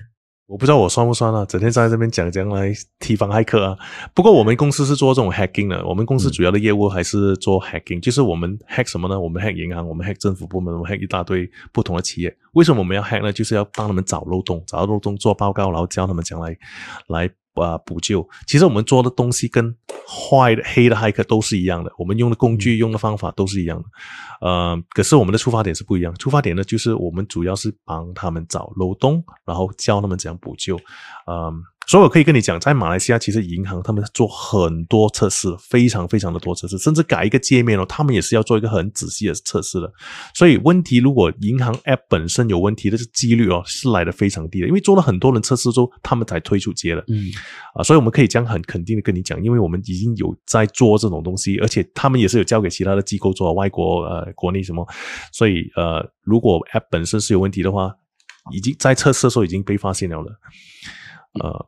[0.50, 3.78] 我不知道我算不算啊，整天在这边讲讲来提防骇客啊。
[4.12, 9.20] 不过我们公司是做这种 hacking 的，我们公司主要的业务还是做 hacking，、就是我们 hack 什么呢？
[9.20, 12.36] 我们 hack 银行，我们 hack 政府部门，我们 hack 一大堆不同的企业。
[12.54, 13.32] 为什么我们要 hack 呢？
[13.32, 16.56] 就是要帮他们找漏洞，找到漏洞做报告，然后教他们将来
[17.06, 18.26] 来啊、补救。
[18.46, 19.74] 其实我们做的东西跟
[20.06, 23.88] 坏的黑的骇客都是一样的，我们用的工具、用的方法都是一样的。
[24.40, 26.14] 呃，可是我们的出发点是不一样。
[26.16, 30.76] 出发点呢，就是我们主要是帮他们找漏洞，然后教他们怎样补救。
[31.26, 39.92] 嗯，所以我可以跟你讲，在马来西亚，其实银行他们做很多测试，非常非常的多测试，甚至改一个界面哦，他们也是要做一个很仔细的测试的。
[40.32, 47.04] 所以问题，如果银行 App 本身有问题的，这几率哦是来的非常低的，因为做了很多人测试之后，他们才推出街的。
[47.08, 47.26] 嗯
[47.74, 54.86] 啊，所以我们可以这样很肯定的跟你讲，因为我们已经有在做这种东西，而且他们也是有交给其他的机构做，外国呃国内什么，
[55.32, 57.92] 所以呃，如果 App 本身是有问题的话，
[58.52, 60.30] 已经在测试的时候已经被发现了的。
[61.32, 61.66] 呃，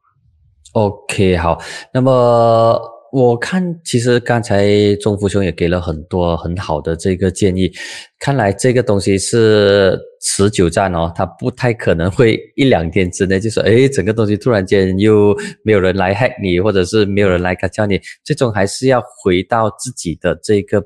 [0.72, 1.60] OK，好，
[1.92, 2.80] 那么
[3.12, 7.70] 我看其实刚才钟福兄也给了很多很好的这个建议，
[8.18, 20.78] 看来这个东西是持久战哦，它不太可能会一两天之内就说，诶，整个东西突然间又没有人来 hack 你，或者是没有人来干叫你，最终还是要回到自己的这个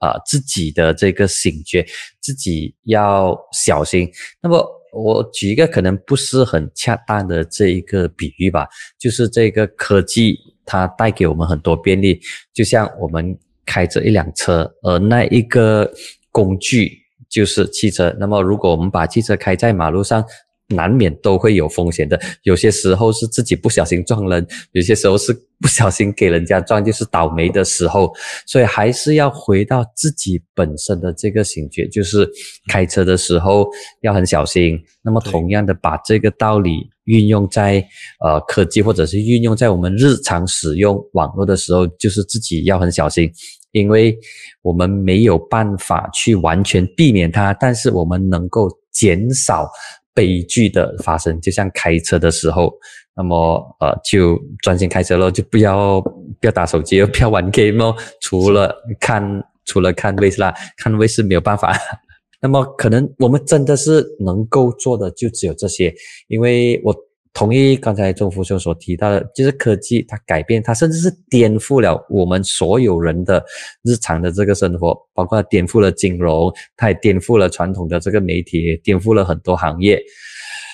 [0.00, 1.82] 呃自己的这个醒觉，
[2.20, 4.06] 自己要小心。
[4.42, 4.62] 那么
[4.92, 8.66] 我举一个可能不是很恰当的这一个比喻吧，
[8.98, 12.20] 就是这个科技它带给我们很多便利，
[12.52, 15.90] 就像我们开着一辆车，而那一个
[16.32, 16.90] 工具
[17.28, 18.14] 就是汽车。
[18.18, 20.24] 那么如果我们把汽车开在马路上，
[20.70, 22.20] 难免都会有风险的。
[22.42, 28.12] 有些时候是自己不小心撞人，有些时候是不小心给人家撞，就是倒霉的时候。
[28.46, 32.28] 所以还是要回到自己本身的这个醒觉，就是
[32.68, 33.68] 开车的时候
[34.02, 34.80] 要很小心。
[35.02, 37.84] 那么同样的，把这个道理运用在
[38.24, 43.30] 呃科技，或者是运用在我们日常使用网络的时候，就是自己要很小心。
[43.72, 44.18] 因为
[44.62, 49.70] 我们没有办法去完全避免它，但是我们能够减少
[50.14, 51.40] 悲剧的发生。
[51.40, 52.72] 就像开车的时候，
[53.16, 57.94] 那么呃就专心开车咯，就不要不要打手机，不要玩 game 哦。
[58.20, 61.76] 除了看除了看卫视啦，看卫视没有办法。
[62.42, 65.94] 那么可能我们真的是能够做的就只有这些，
[66.28, 66.94] 因为我
[67.32, 73.42] 同意刚才钟福兄所提到的，就是科技它改变，它甚至是颠覆了我们所有人的
[73.84, 80.02] 日常的这个生活，包括颠覆了金融，它也颠覆了传统的这个媒体，颠覆了很多行业。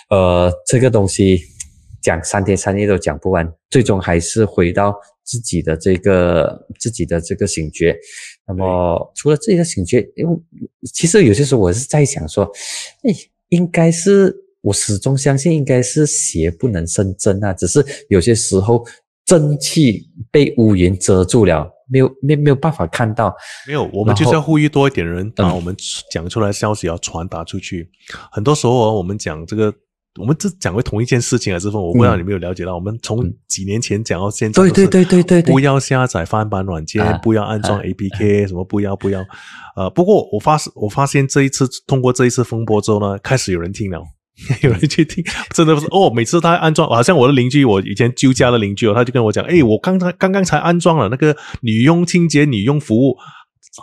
[0.08, 1.40] 呃，这个东西
[2.00, 4.94] 讲三天三夜都讲不完，最终还是回到
[5.24, 7.96] 自己的这个自己的这个醒觉。
[8.46, 10.36] 那么除了自己的醒觉，因为
[10.94, 12.44] 其实有些时候我是在想说，
[13.02, 13.12] 哎，
[13.48, 14.34] 应该是
[14.66, 18.84] 我始终相信应该是邪不能胜正啊，只是有些时候
[19.24, 23.32] 正气被乌云遮住了，没有没没有办法看到。
[23.66, 25.74] 没有，我们就是要呼吁多一点人把我们
[26.10, 27.88] 讲出来的消息要传达出去。
[28.32, 29.72] 很多时候我们讲这个。
[30.18, 39.22] 我们只讲过同一件事情啊，志峰，我不知道你没有了解到，我们从几年前讲到现在，对对对对对，不要下载翻版软件，不要安装 APK，什么不要不要。
[39.76, 44.00] 呃，不过我发我发现这一次通过这一次风波之后呢，开始有人听了，
[44.62, 45.24] 有人去听，
[45.54, 46.10] 真的不是哦。
[46.14, 53.16] 每次他安装，好像我的邻居，我以前旧家的邻居哦，他就跟我讲，哎，我刚才刚刚才安装了那个女佣清洁女佣服务。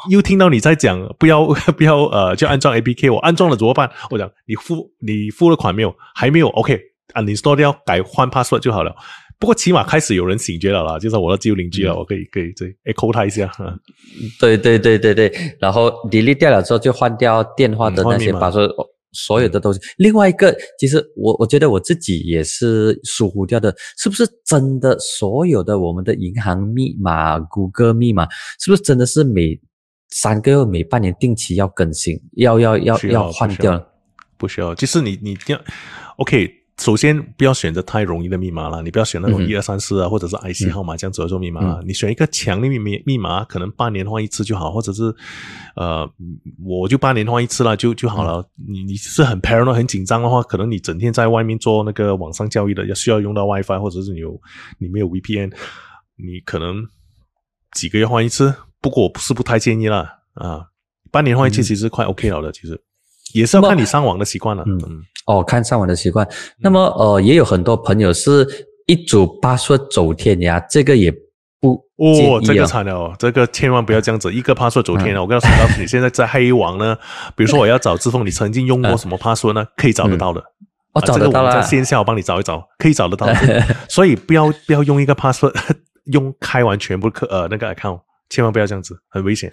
[0.09, 1.45] 又听到你在讲不要
[1.77, 3.87] 不要呃，就安装 APK，我安装了怎么办？
[4.09, 5.95] 我讲你付你付了款没有？
[6.15, 6.79] 还没有？OK，
[7.13, 8.95] 啊，你 store 掉改换 password 就好了。
[9.37, 13.51] 不过起码开始有人醒觉了啦，就是我的旧邻居了，我可以可以这 echo 他一下。
[14.39, 18.71] 对对对对对，然后 delete 掉了之后就换掉电话的那些 password，
[19.13, 19.79] 所有的东西。
[19.97, 28.27] 另外一个，其实我我觉得我自己也是疏忽掉的，是不是真的所有的我们的银行密码、谷歌密码，
[28.59, 29.59] 是不是真的是每
[30.09, 33.83] 三个月每半年定期要更新，要要要要换掉，
[34.37, 34.75] 不需要。
[34.75, 35.59] 就是你你要
[36.17, 36.49] OK，
[36.79, 41.79] 首先不要选择太容易的密码了，你不要选那种一二三四啊，或者是 IC 号码这样子的做密码。
[41.85, 45.13] 你选一个强的密密密码，可能半年换一次就好，或者是
[45.75, 46.09] 呃，
[46.65, 48.43] 我就半年换一次了就就好了。
[48.67, 54.39] 你你是很 paranoid 很紧张的话，可能你整天在外面做那个网上交易的，要需要用到 WiFi，或者是你有
[54.79, 55.53] 你没有 VPN，
[56.17, 56.83] 你可能
[57.73, 58.53] 几个月换一次。
[58.81, 60.65] 不过我不是不太建议啦，啊，
[61.11, 62.81] 半年换一次其实快 OK 了的，其实
[63.33, 64.63] 也是要看你上网的习惯了。
[64.67, 66.27] 嗯，哦，看上网的习惯。
[66.59, 68.47] 那么呃，也有很多朋友是
[68.85, 71.11] 一组八说走天涯，这个也
[71.59, 75.21] 不哦，这个惨了，这个千万不要这样子，一个 password 走天涯。
[75.21, 75.47] 我告诉
[75.79, 76.97] 你，现在在黑网呢，
[77.35, 79.65] 比如说我要找志峰，你曾经用过什么 password 呢？
[79.77, 80.43] 可以找得到的，
[80.93, 83.27] 我 找得到了，在线下我帮你找一找，可以找得到。
[83.87, 85.53] 所以不要不要用一个 password，
[86.11, 88.01] 用开完全部课呃那个 account。
[88.29, 89.51] 千万不要这样子，很危险。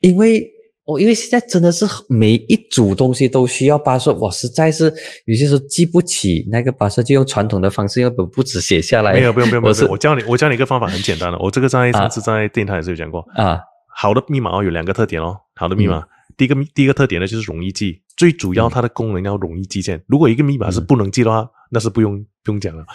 [0.00, 0.44] 因为
[0.88, 4.90] 我因为现在真的是每一组东西都需要把说，我实在是
[5.26, 9.12] 有些时候记不起那个把说，就用传统的方式，用本簿子写下来。
[9.12, 9.90] 没有，不用，不用，不用。
[9.90, 11.38] 我教你，我教你一个方法，很简单的。
[11.40, 13.60] 我这个在上次在电台也是有讲过啊。
[13.94, 15.36] 好的密码哦，有两个特点哦。
[15.56, 16.02] 好的密码，
[16.38, 20.02] 第一个第一个特点呢就是容易记，最主要它的功能要容易记键。
[20.06, 22.86] 如果一个密码是不能记的话，那是不用不用讲了。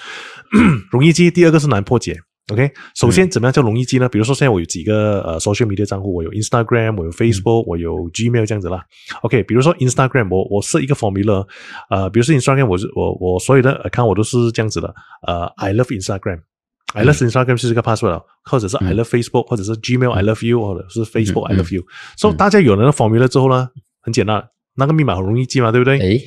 [0.89, 2.18] 容易记，第二个是难破解。
[2.52, 4.10] OK，首先怎么样叫容易记呢？
[4.10, 8.84] 比如说现在我有几个呃 social media 账户，我有 Instagram，我有 Facebook，我有 Gmail 这样子啦。
[9.22, 11.48] OK，比如说 Instagram，我我设一个 formula，
[11.89, 14.94] 呃，比如说 Instagram，我是我我所有的 account 我都是这样子的，
[15.26, 21.56] 呃，I love Instagram，I love Instagram 是这个 password，或者是 I love Facebook，或者是 Gmail I love you，或者是 Facebook I
[21.56, 21.84] love you。
[22.18, 23.70] 所以大家有了那 formula 之后呢，
[24.02, 24.44] 很简单，
[24.76, 25.98] 那个密码很容易记嘛，对不对？
[25.98, 26.22] 诶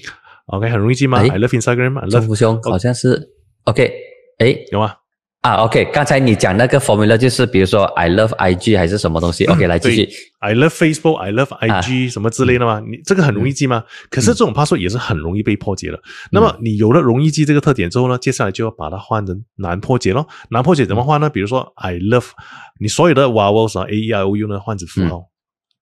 [0.47, 3.93] o k 很容易记吗？I love Instagram，I love 兄好像是 OK，
[4.39, 4.95] 诶，有吗？
[5.47, 10.09] 啊，OK，刚才你讲那个 formula 就是，比如说 I love IG 还是什么东西？OK，来继续。
[10.41, 12.83] I love Facebook，I love IG 什么之类的吗？
[12.85, 13.85] 你这个很容易记吗？
[14.11, 16.03] 可是这种 password 也是很容易被破解的。
[16.33, 20.27] 那么你有了容易记这个特点之后呢，接下来就要把它换成难破解咯。
[20.51, 21.31] 难破解怎么换呢？
[21.31, 22.31] 比如说 I love，
[22.81, 25.27] 你所有的 vowels 啊，A E I O U 呢换成符号，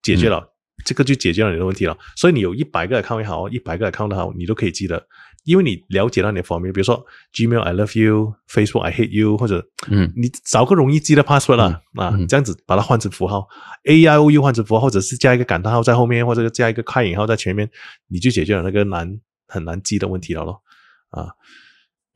[0.03, 0.47] 解决了，
[0.85, 1.97] 这个就解决了你的问题了。
[2.17, 5.03] 所以你有一百个 account 也好，一百个 account 也好，你都可以记得。
[5.45, 13.47] 因为你了解到你的方面，比如说 Gmail I love you，Facebook I hate you，或者嗯，你找个容易记的 password 啦，啊，这样子把它换成符号
[13.85, 17.69] ，A I O U 换成符号，或者是加一个感叹号在后面，或者加一个开引号在前面，
[18.09, 20.63] 你就解决了那个难很难记的问题了咯，
[21.11, 21.29] 啊，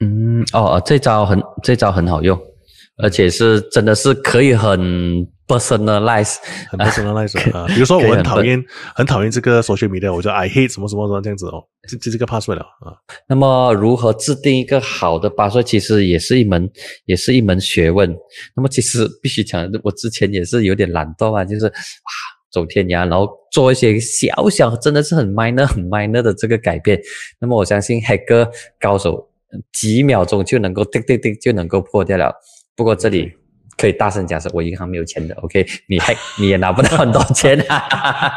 [0.00, 2.38] 嗯，哦，这招很这招很好用，
[2.96, 5.28] 而且是真的是可以很。
[5.48, 6.36] personalize，
[6.68, 8.62] 很 personalize 啊，比如说我很讨厌
[8.94, 12.92] 很讨厌这个 social media，我就 I hate 什么什么什么这样子哦，这这这个 password 了啊。
[13.26, 16.70] 那么如何制定一个好的 password，其实也是一门
[17.06, 18.14] 也是一门学问。
[18.54, 21.72] 那么其实必须讲，我之前也是有点懒惰啊，就是哇
[22.52, 27.00] 走天涯，然后做一些小小真的是很 minor 很 minor 的这个改变。
[27.40, 29.28] 那么我相信 hacker 高手
[29.72, 32.34] 几秒钟就能够叮叮叮就能够破掉了。
[32.76, 33.32] 不过这里。
[33.78, 35.64] 可以大声讲说，我银行没有钱的，OK？
[35.86, 38.32] 你还你也拿不到很多钱啊，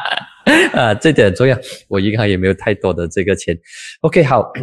[0.73, 1.57] 啊，这点很重要。
[1.87, 3.57] 我银行也没有太多的这个钱
[4.01, 4.23] ，OK？
[4.23, 4.53] 好，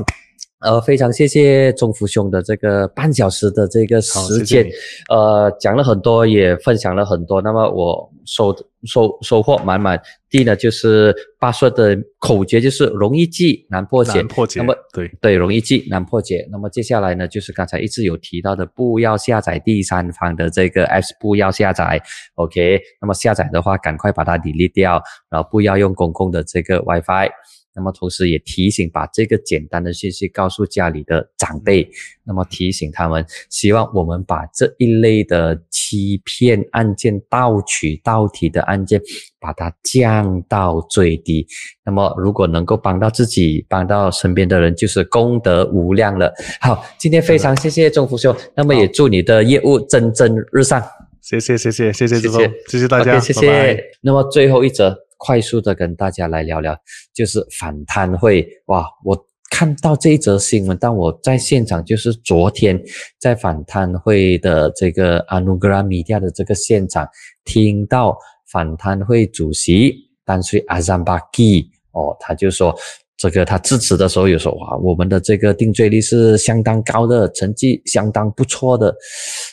[0.61, 4.67] 呃，非常谢谢钟福兄的这个半小时的这个时间，
[5.09, 7.41] 呃，讲了很多，也分享了很多。
[7.41, 8.13] 那么我。
[8.31, 8.55] 收
[8.85, 9.99] 收收获满满。
[10.29, 14.19] 第一呢，就是八顺的口诀就是容易记难破解。
[14.19, 14.61] 难破解。
[14.61, 16.47] 那么对对，容易记难破解。
[16.53, 21.99] 那么接下来呢，就是刚才一直有提到的，不要下载第三方的这个 apps，不要下载。
[22.35, 22.79] OK。
[23.01, 27.31] 那么下载的话，赶快把它 delete 掉，然后不要用公共的这个 WiFi。
[27.79, 31.89] 那么同时也提醒，把这个简单的信息告诉家里的长辈，
[32.25, 39.01] 那么提醒他们，希望我们把这一类的欺骗案件、盗取盗题的案件，
[39.39, 41.47] 把它降到最低。
[41.85, 46.35] 那么如果能够帮到自己、帮到身边的人，就是功德无量了。
[46.61, 50.83] 好，今天非常谢谢钟福兄，那么也祝你的业务蒸蒸日上。
[51.21, 53.85] 谢谢谢谢谢谢谢谢谢谢大家，谢谢。
[54.01, 56.75] 那么最后一则，快速的跟大家来聊聊，
[57.13, 58.49] 就是反贪会。
[58.67, 59.19] 哇，我
[59.51, 62.81] 看到这一则新闻，但我在现场，就是昨天
[63.19, 67.07] 在反贪会的这个阿努格拉米亚的这个现场，
[67.45, 68.17] 听到
[68.51, 69.93] 反贪会主席
[70.25, 72.75] 丹瑞阿赞巴基哦，他就说
[73.17, 78.95] 这个他致辞的时候有说哇，我们的这个定罪率是相当高的，成绩相当不错的。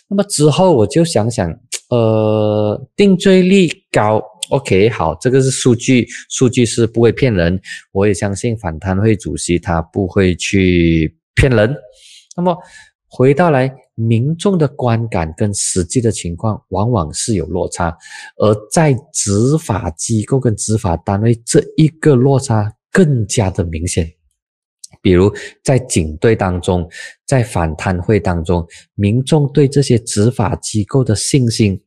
[0.08, 1.52] 那么之后我就想想。
[1.92, 7.60] 呃，定罪率高，OK，好，这个是数据，数据是不会骗人。
[7.92, 11.76] 我也相信反贪会主席他不会去骗人。
[12.36, 12.58] 那么
[13.08, 17.96] 回到来，民众的观感跟实际的情况往往是有落差，
[18.38, 24.12] 而在执法机构跟执法单位这一个落差更加的明显。
[25.02, 25.34] 比如
[25.64, 26.90] 在警队当中，
[27.26, 31.82] 在反贪会当中，民众对这些执法机构的信心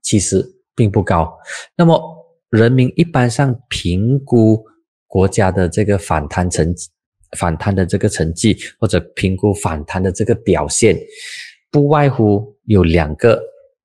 [0.00, 0.44] 其实
[0.80, 1.30] 并不高。
[1.76, 2.00] 那么，
[2.48, 4.64] 人民一般上评估
[5.06, 6.74] 国家的这个反贪成
[7.36, 10.98] 反贪的这个成绩，或者评估反贪的这个表现，
[11.70, 13.38] 不外乎有两个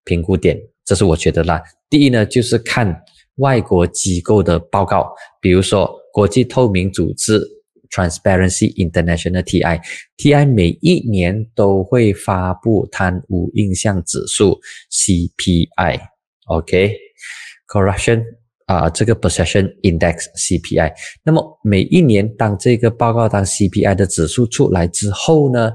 [0.05, 1.61] 评估点，这是我觉得啦。
[1.89, 3.03] 第一呢，就是看
[3.39, 7.41] 外国机构的报告，比如说国际透明组织。
[7.91, 14.59] Transparency International TI，TI 每一年都会发布贪污印象指数
[14.91, 15.99] （CPI）
[16.45, 18.23] OK，corruption
[18.65, 20.93] 啊这个 Perception Index CPI。
[21.23, 25.71] 那么每一年当这个报告当 CPI 的指数出来之后呢，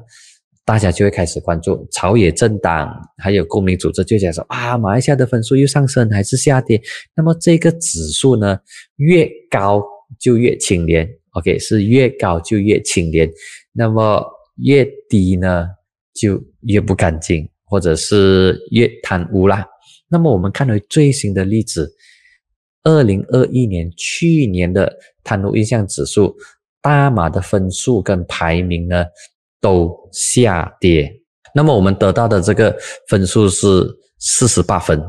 [0.65, 6.81] 大家就会开始关注朝野政党还有公民组织就讲说啊，马来西亚的分数又上升还是下跌？
[7.15, 8.59] 那么这个指数呢
[8.97, 9.83] 越高
[10.19, 11.09] 就越清廉。
[11.33, 13.31] OK，是越高就越清廉，
[13.73, 14.25] 那么
[14.57, 15.69] 越低呢
[16.13, 19.65] 就越不干净，或者是越贪污啦。
[20.11, 21.91] 那么我们看回最新的例子，
[22.83, 24.93] 二零二一年去年的
[25.23, 26.37] 贪污印象指数，
[26.83, 29.05] 大马的分数跟排名呢
[29.61, 31.11] 都下跌。
[31.55, 32.77] 那么我们得到的这个
[33.09, 33.67] 分数是
[34.19, 35.01] 四十八分。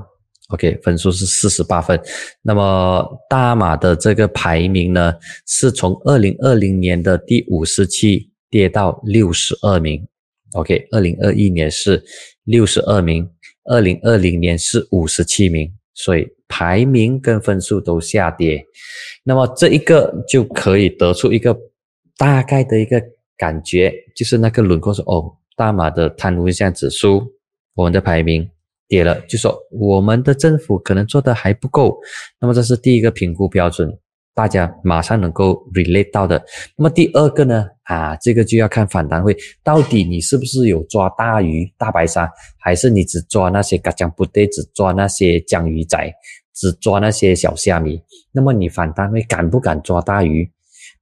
[0.50, 1.98] OK，分数是四十八分。
[2.42, 5.14] 那么大马的这个排名呢，
[5.48, 10.06] 是从二零二零年的第五十七跌到六十二名。
[10.54, 12.04] OK，二零二一年是
[12.44, 13.26] 六十二名，
[13.66, 18.66] 二零二零年是五十七名，所以排名跟分数都下跌。
[19.24, 21.58] 那么这一个就可以得出一个
[22.18, 23.02] 大概的一个
[23.38, 27.34] 感觉，就是那个轮廓说，哦，大马的贪污项指数，
[27.76, 28.50] 我们的排名。
[28.88, 31.98] 跌了，就说我们的政府可能做的还不够，
[32.42, 33.90] 那么这是第一个评估标准，
[34.36, 36.44] 大家马上能够 relate 到的。
[36.76, 37.66] 那么第二个呢？
[37.92, 45.98] 啊，这个就要看反弹会到底你是不是有抓大鱼大白鲨，还是你只抓那些嘎江不对，只抓那些江鱼仔，
[46.54, 48.00] 只抓那些小虾米。
[48.32, 50.50] 那么你反弹会敢不敢抓大鱼？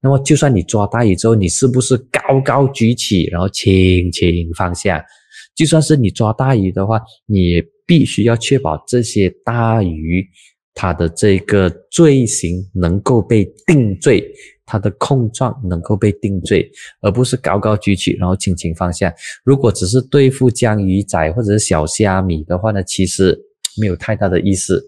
[0.02, 5.04] 那么就算你抓大鱼之后，你是不是高高举起，然后轻轻放下？
[5.54, 7.62] 就算是你抓大鱼的话，你。
[7.90, 10.24] 必须要确保这些大鱼，
[10.74, 14.24] 它的这个罪行能够被定罪，
[14.70, 19.12] 它的控状能够被定罪，而不是高高举起，然后轻轻放下。
[19.42, 23.36] 如果只是对付江鱼仔或者是小虾米的话呢，其实
[23.80, 24.80] 没有太大的意思。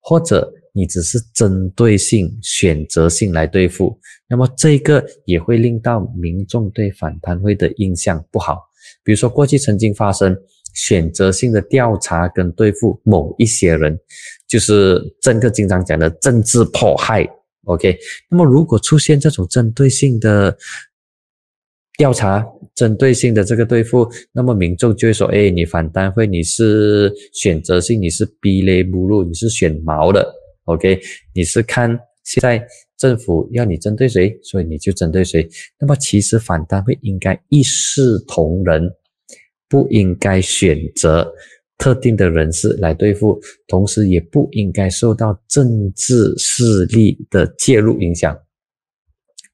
[0.00, 8.58] 或者你只是针对性、选择性来对付，那么这个也会令到民众对反贪会的印象不好。
[9.04, 10.34] 比如说过去曾经发生。
[10.76, 13.98] 选择性的调查跟对付某一些人，
[14.46, 17.26] 就是郑克经常讲的政治迫害。
[17.66, 17.96] OK，
[18.30, 20.56] 那么如果出现这种针对性的
[21.96, 22.44] 调查、
[22.74, 30.26] 针对性的这个对付，那么民众就会说：“哎，你反单会，你是选择性，你是 B 类目录，你是选毛的。
[30.64, 31.00] ”OK，
[31.34, 31.88] 你是看
[32.24, 35.48] 现在政府要你针对谁，所以你就针对谁。
[35.78, 38.90] 那么其实反单会应该一视同仁。
[39.68, 41.28] 不应该选择
[41.78, 48.36] 特定的人士来对付，同时也不应该受到政治势力的介入影响。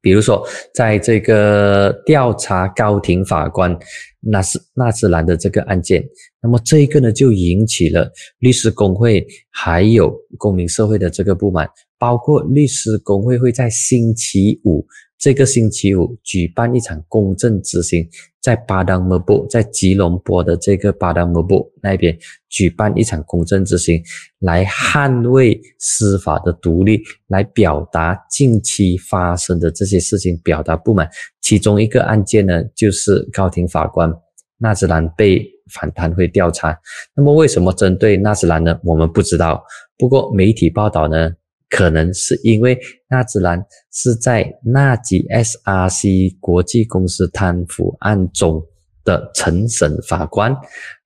[0.01, 0.45] 比如说，
[0.75, 3.77] 在这个调查高庭法官
[4.21, 6.05] 纳斯纳兹兰的这个案件，
[6.43, 8.11] 那么这一个呢，就引起了
[8.41, 11.69] 律师工会还有公民社会的这个不满，
[11.99, 14.85] 包括律师工会会在星期五。
[15.23, 18.05] 这个星期五举办一场公正执行，
[18.41, 22.19] 在巴当莫布，在吉隆坡的这个巴当莫布那边
[22.49, 24.03] 举办一场公正执行，
[24.41, 31.09] 来捍卫司法的独立，来表达近期发生的这些事情，表达不满。
[31.41, 34.13] 其中一个案件呢，就是高庭法官
[34.59, 36.77] 纳兹兰被反贪会调查。
[37.15, 38.77] 那么为什么针对纳兹兰呢？
[38.83, 39.63] 我们不知道。
[39.97, 41.31] 不过媒体报道呢？
[41.75, 43.59] 可能是因为纳兹兰
[43.91, 48.63] 是在纳吉 SRC 国际公司贪腐案中
[49.05, 50.55] 的承审法官，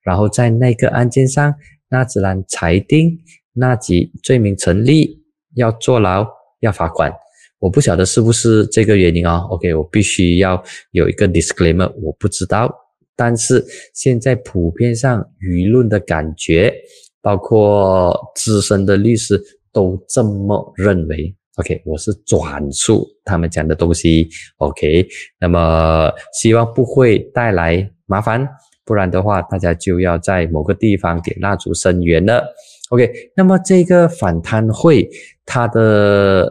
[0.03, 1.55] 然后在那个案件上，
[1.89, 3.17] 纳兹兰裁定
[3.53, 5.23] 纳吉罪名成立，
[5.55, 6.27] 要坐牢，
[6.59, 7.12] 要罚款。
[7.61, 10.61] 我不晓得是不是这个原因啊？OK，我必须要
[10.91, 12.75] 有一个 disclaimer，我不知道。
[13.14, 13.64] 但是
[13.95, 16.75] 现在普遍上舆论的感觉，
[17.23, 19.41] 包括资深的律师。
[19.77, 25.07] 都这么认为，OK，我是转述他们讲的东西，OK，
[25.39, 28.49] 那么希望不会带来麻烦，
[28.87, 32.43] 不然的话，大家就要在某个地方点蜡烛声援了
[32.89, 35.07] ，OK，那么这个反贪会，
[35.45, 36.51] 他的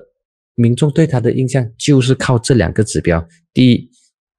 [0.53, 3.89] 民众对他的印象就是靠这两个指标：第一，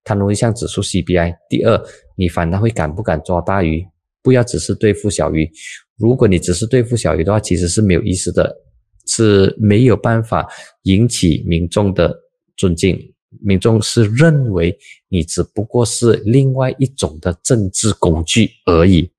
[0.05, 1.76] 贪污一项指数 CBI；第二，
[2.16, 3.84] 你反贪会敢不敢抓大鱼？
[4.22, 5.51] 不要只是对付小鱼，
[5.99, 8.62] 如果你只是对付小鱼的话，其实是没有意思的。
[9.16, 10.46] 是没有办法
[10.82, 12.14] 引起民众的
[12.54, 12.98] 尊敬，
[13.40, 14.76] 民众是认为
[15.08, 19.10] 你只不过是另外一种的政治工具而已。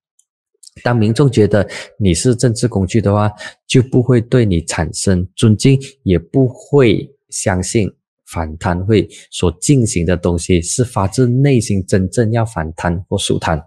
[0.84, 1.68] 当民众觉得
[1.98, 3.32] 你是政治工具的话，
[3.68, 7.92] 就不会对你产生尊敬，也不会相信
[8.28, 13.60] 反贪会所进行的东西是发自内心真正要反贪或肃贪。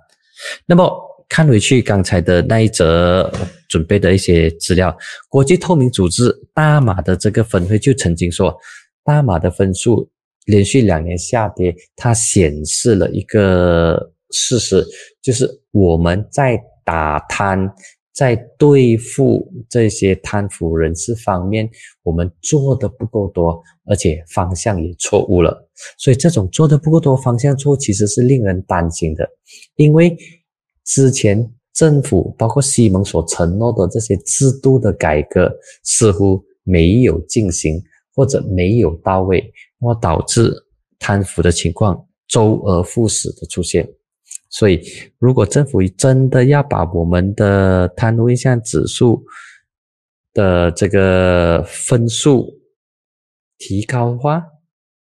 [0.67, 1.10] 那么。
[1.31, 3.33] 看回去刚才的那一则
[3.69, 4.95] 准备的一些资料，
[5.29, 8.53] 国际透明组织大马的这个分会就曾经说，
[9.05, 10.11] 大马的分数
[10.47, 14.85] 连续两年下跌，它显示了一个事实，
[15.23, 17.73] 就是我们在打贪、
[18.13, 21.71] 在对付这些贪腐人士方面，
[22.03, 25.71] 我们做的不够多，而且方向也错误了。
[25.97, 29.29] 所以这种做的不够多、方向错，其实是令人担心的，
[29.77, 30.17] 因为。
[30.85, 35.51] 之前政府包括西蒙所承诺的这些制度的改革
[35.85, 37.81] 似乎没有进行
[38.15, 40.53] 或者没有到位，那么导致
[40.99, 43.89] 贪腐的情况周而复始的出现。
[44.51, 44.83] 所以，
[45.19, 49.25] 如果政府真的要把我们的贪污印象指数
[50.33, 52.53] 的这个分数
[53.59, 54.45] 提高的话，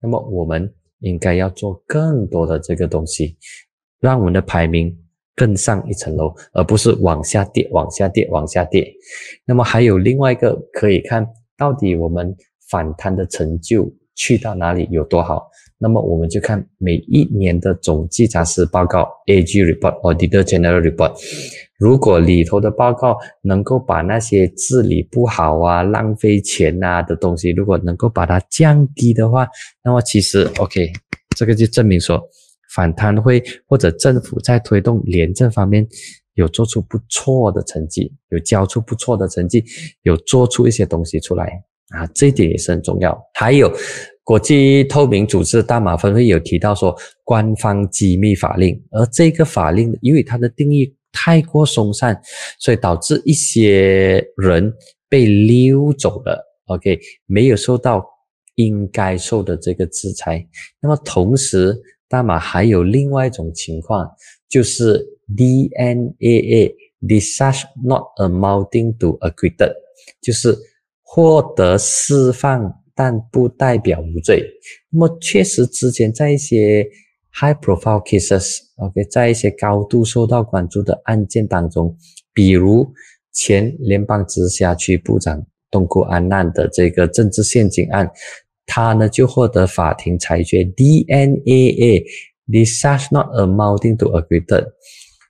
[0.00, 3.36] 那么我们应该要做更多的这个东西，
[4.00, 4.98] 让我们的排名。
[5.36, 8.90] 更上一层楼，而不是往下跌、往下跌、往下跌。
[9.44, 11.26] 那么还有另外一个可以看
[11.56, 12.34] 到底我们
[12.68, 15.48] 反弹的成就去到哪里有多好？
[15.76, 21.12] 那么我们就看每一年的总稽查师报告 （AG Report） （Auditor General Report）。
[21.78, 29.46] 如果里头的报告能够把那些治理不好啊、浪费钱啊的东西，如果能够把它降低的话，
[29.82, 30.90] 那么其实 OK，
[31.36, 32.22] 这个就证明说。
[32.74, 35.86] 反贪会或者政府在推动廉政方面
[36.34, 39.64] 有做出不错的成绩，有交出不错的成绩，
[40.02, 41.44] 有做出一些东西出来
[41.90, 43.16] 啊，这一点也是很重要。
[43.34, 43.72] 还有
[44.24, 52.20] 国际透明组织大马分会有提到说，官方机密法令，而这个法令因为它的定义太过松散，
[52.58, 54.72] 所以导致一些人
[55.08, 56.42] 被溜走了。
[56.66, 58.04] OK，没有受到
[58.54, 60.44] 应该受的这个制裁。
[60.80, 61.76] 那么同时，
[62.08, 64.10] 大马还有另外一种情况，
[64.48, 65.02] 就是
[65.36, 69.72] DNAA（Discharge Not Amounting to Acquittal），
[70.20, 70.56] 就是
[71.02, 74.44] 获得释放但不代表无罪。
[74.90, 76.86] 那么确实，之前在一些
[77.32, 81.96] high-profile cases，OK，在一些高度受到关注的案件当中，
[82.32, 82.92] 比如
[83.32, 88.08] 前联邦直辖区部长东库安难的这个政治陷阱案。
[88.66, 94.66] 他呢就获得法庭裁决 DNAA，this does not amounting to acquittal，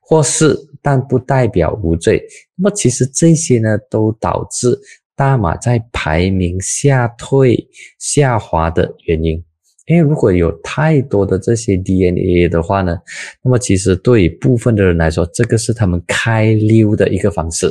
[0.00, 2.22] 或是但不代表无罪。
[2.56, 4.78] 那么其实这些呢都导致
[5.16, 9.42] 大马在排名下退下滑的原因。
[9.86, 12.96] 因为如果有太多的这些 DNA 的话呢，
[13.42, 17.70] 那么其实对于部分的人来说，这个是他们开溜的一个方式。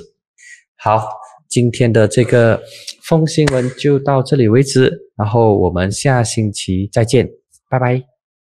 [0.76, 1.08] 好，
[1.50, 2.62] 今天的这个
[3.04, 5.03] 风新闻就到这里为止。
[5.16, 7.30] 然后我们下星期再见，
[7.70, 8.13] 拜拜。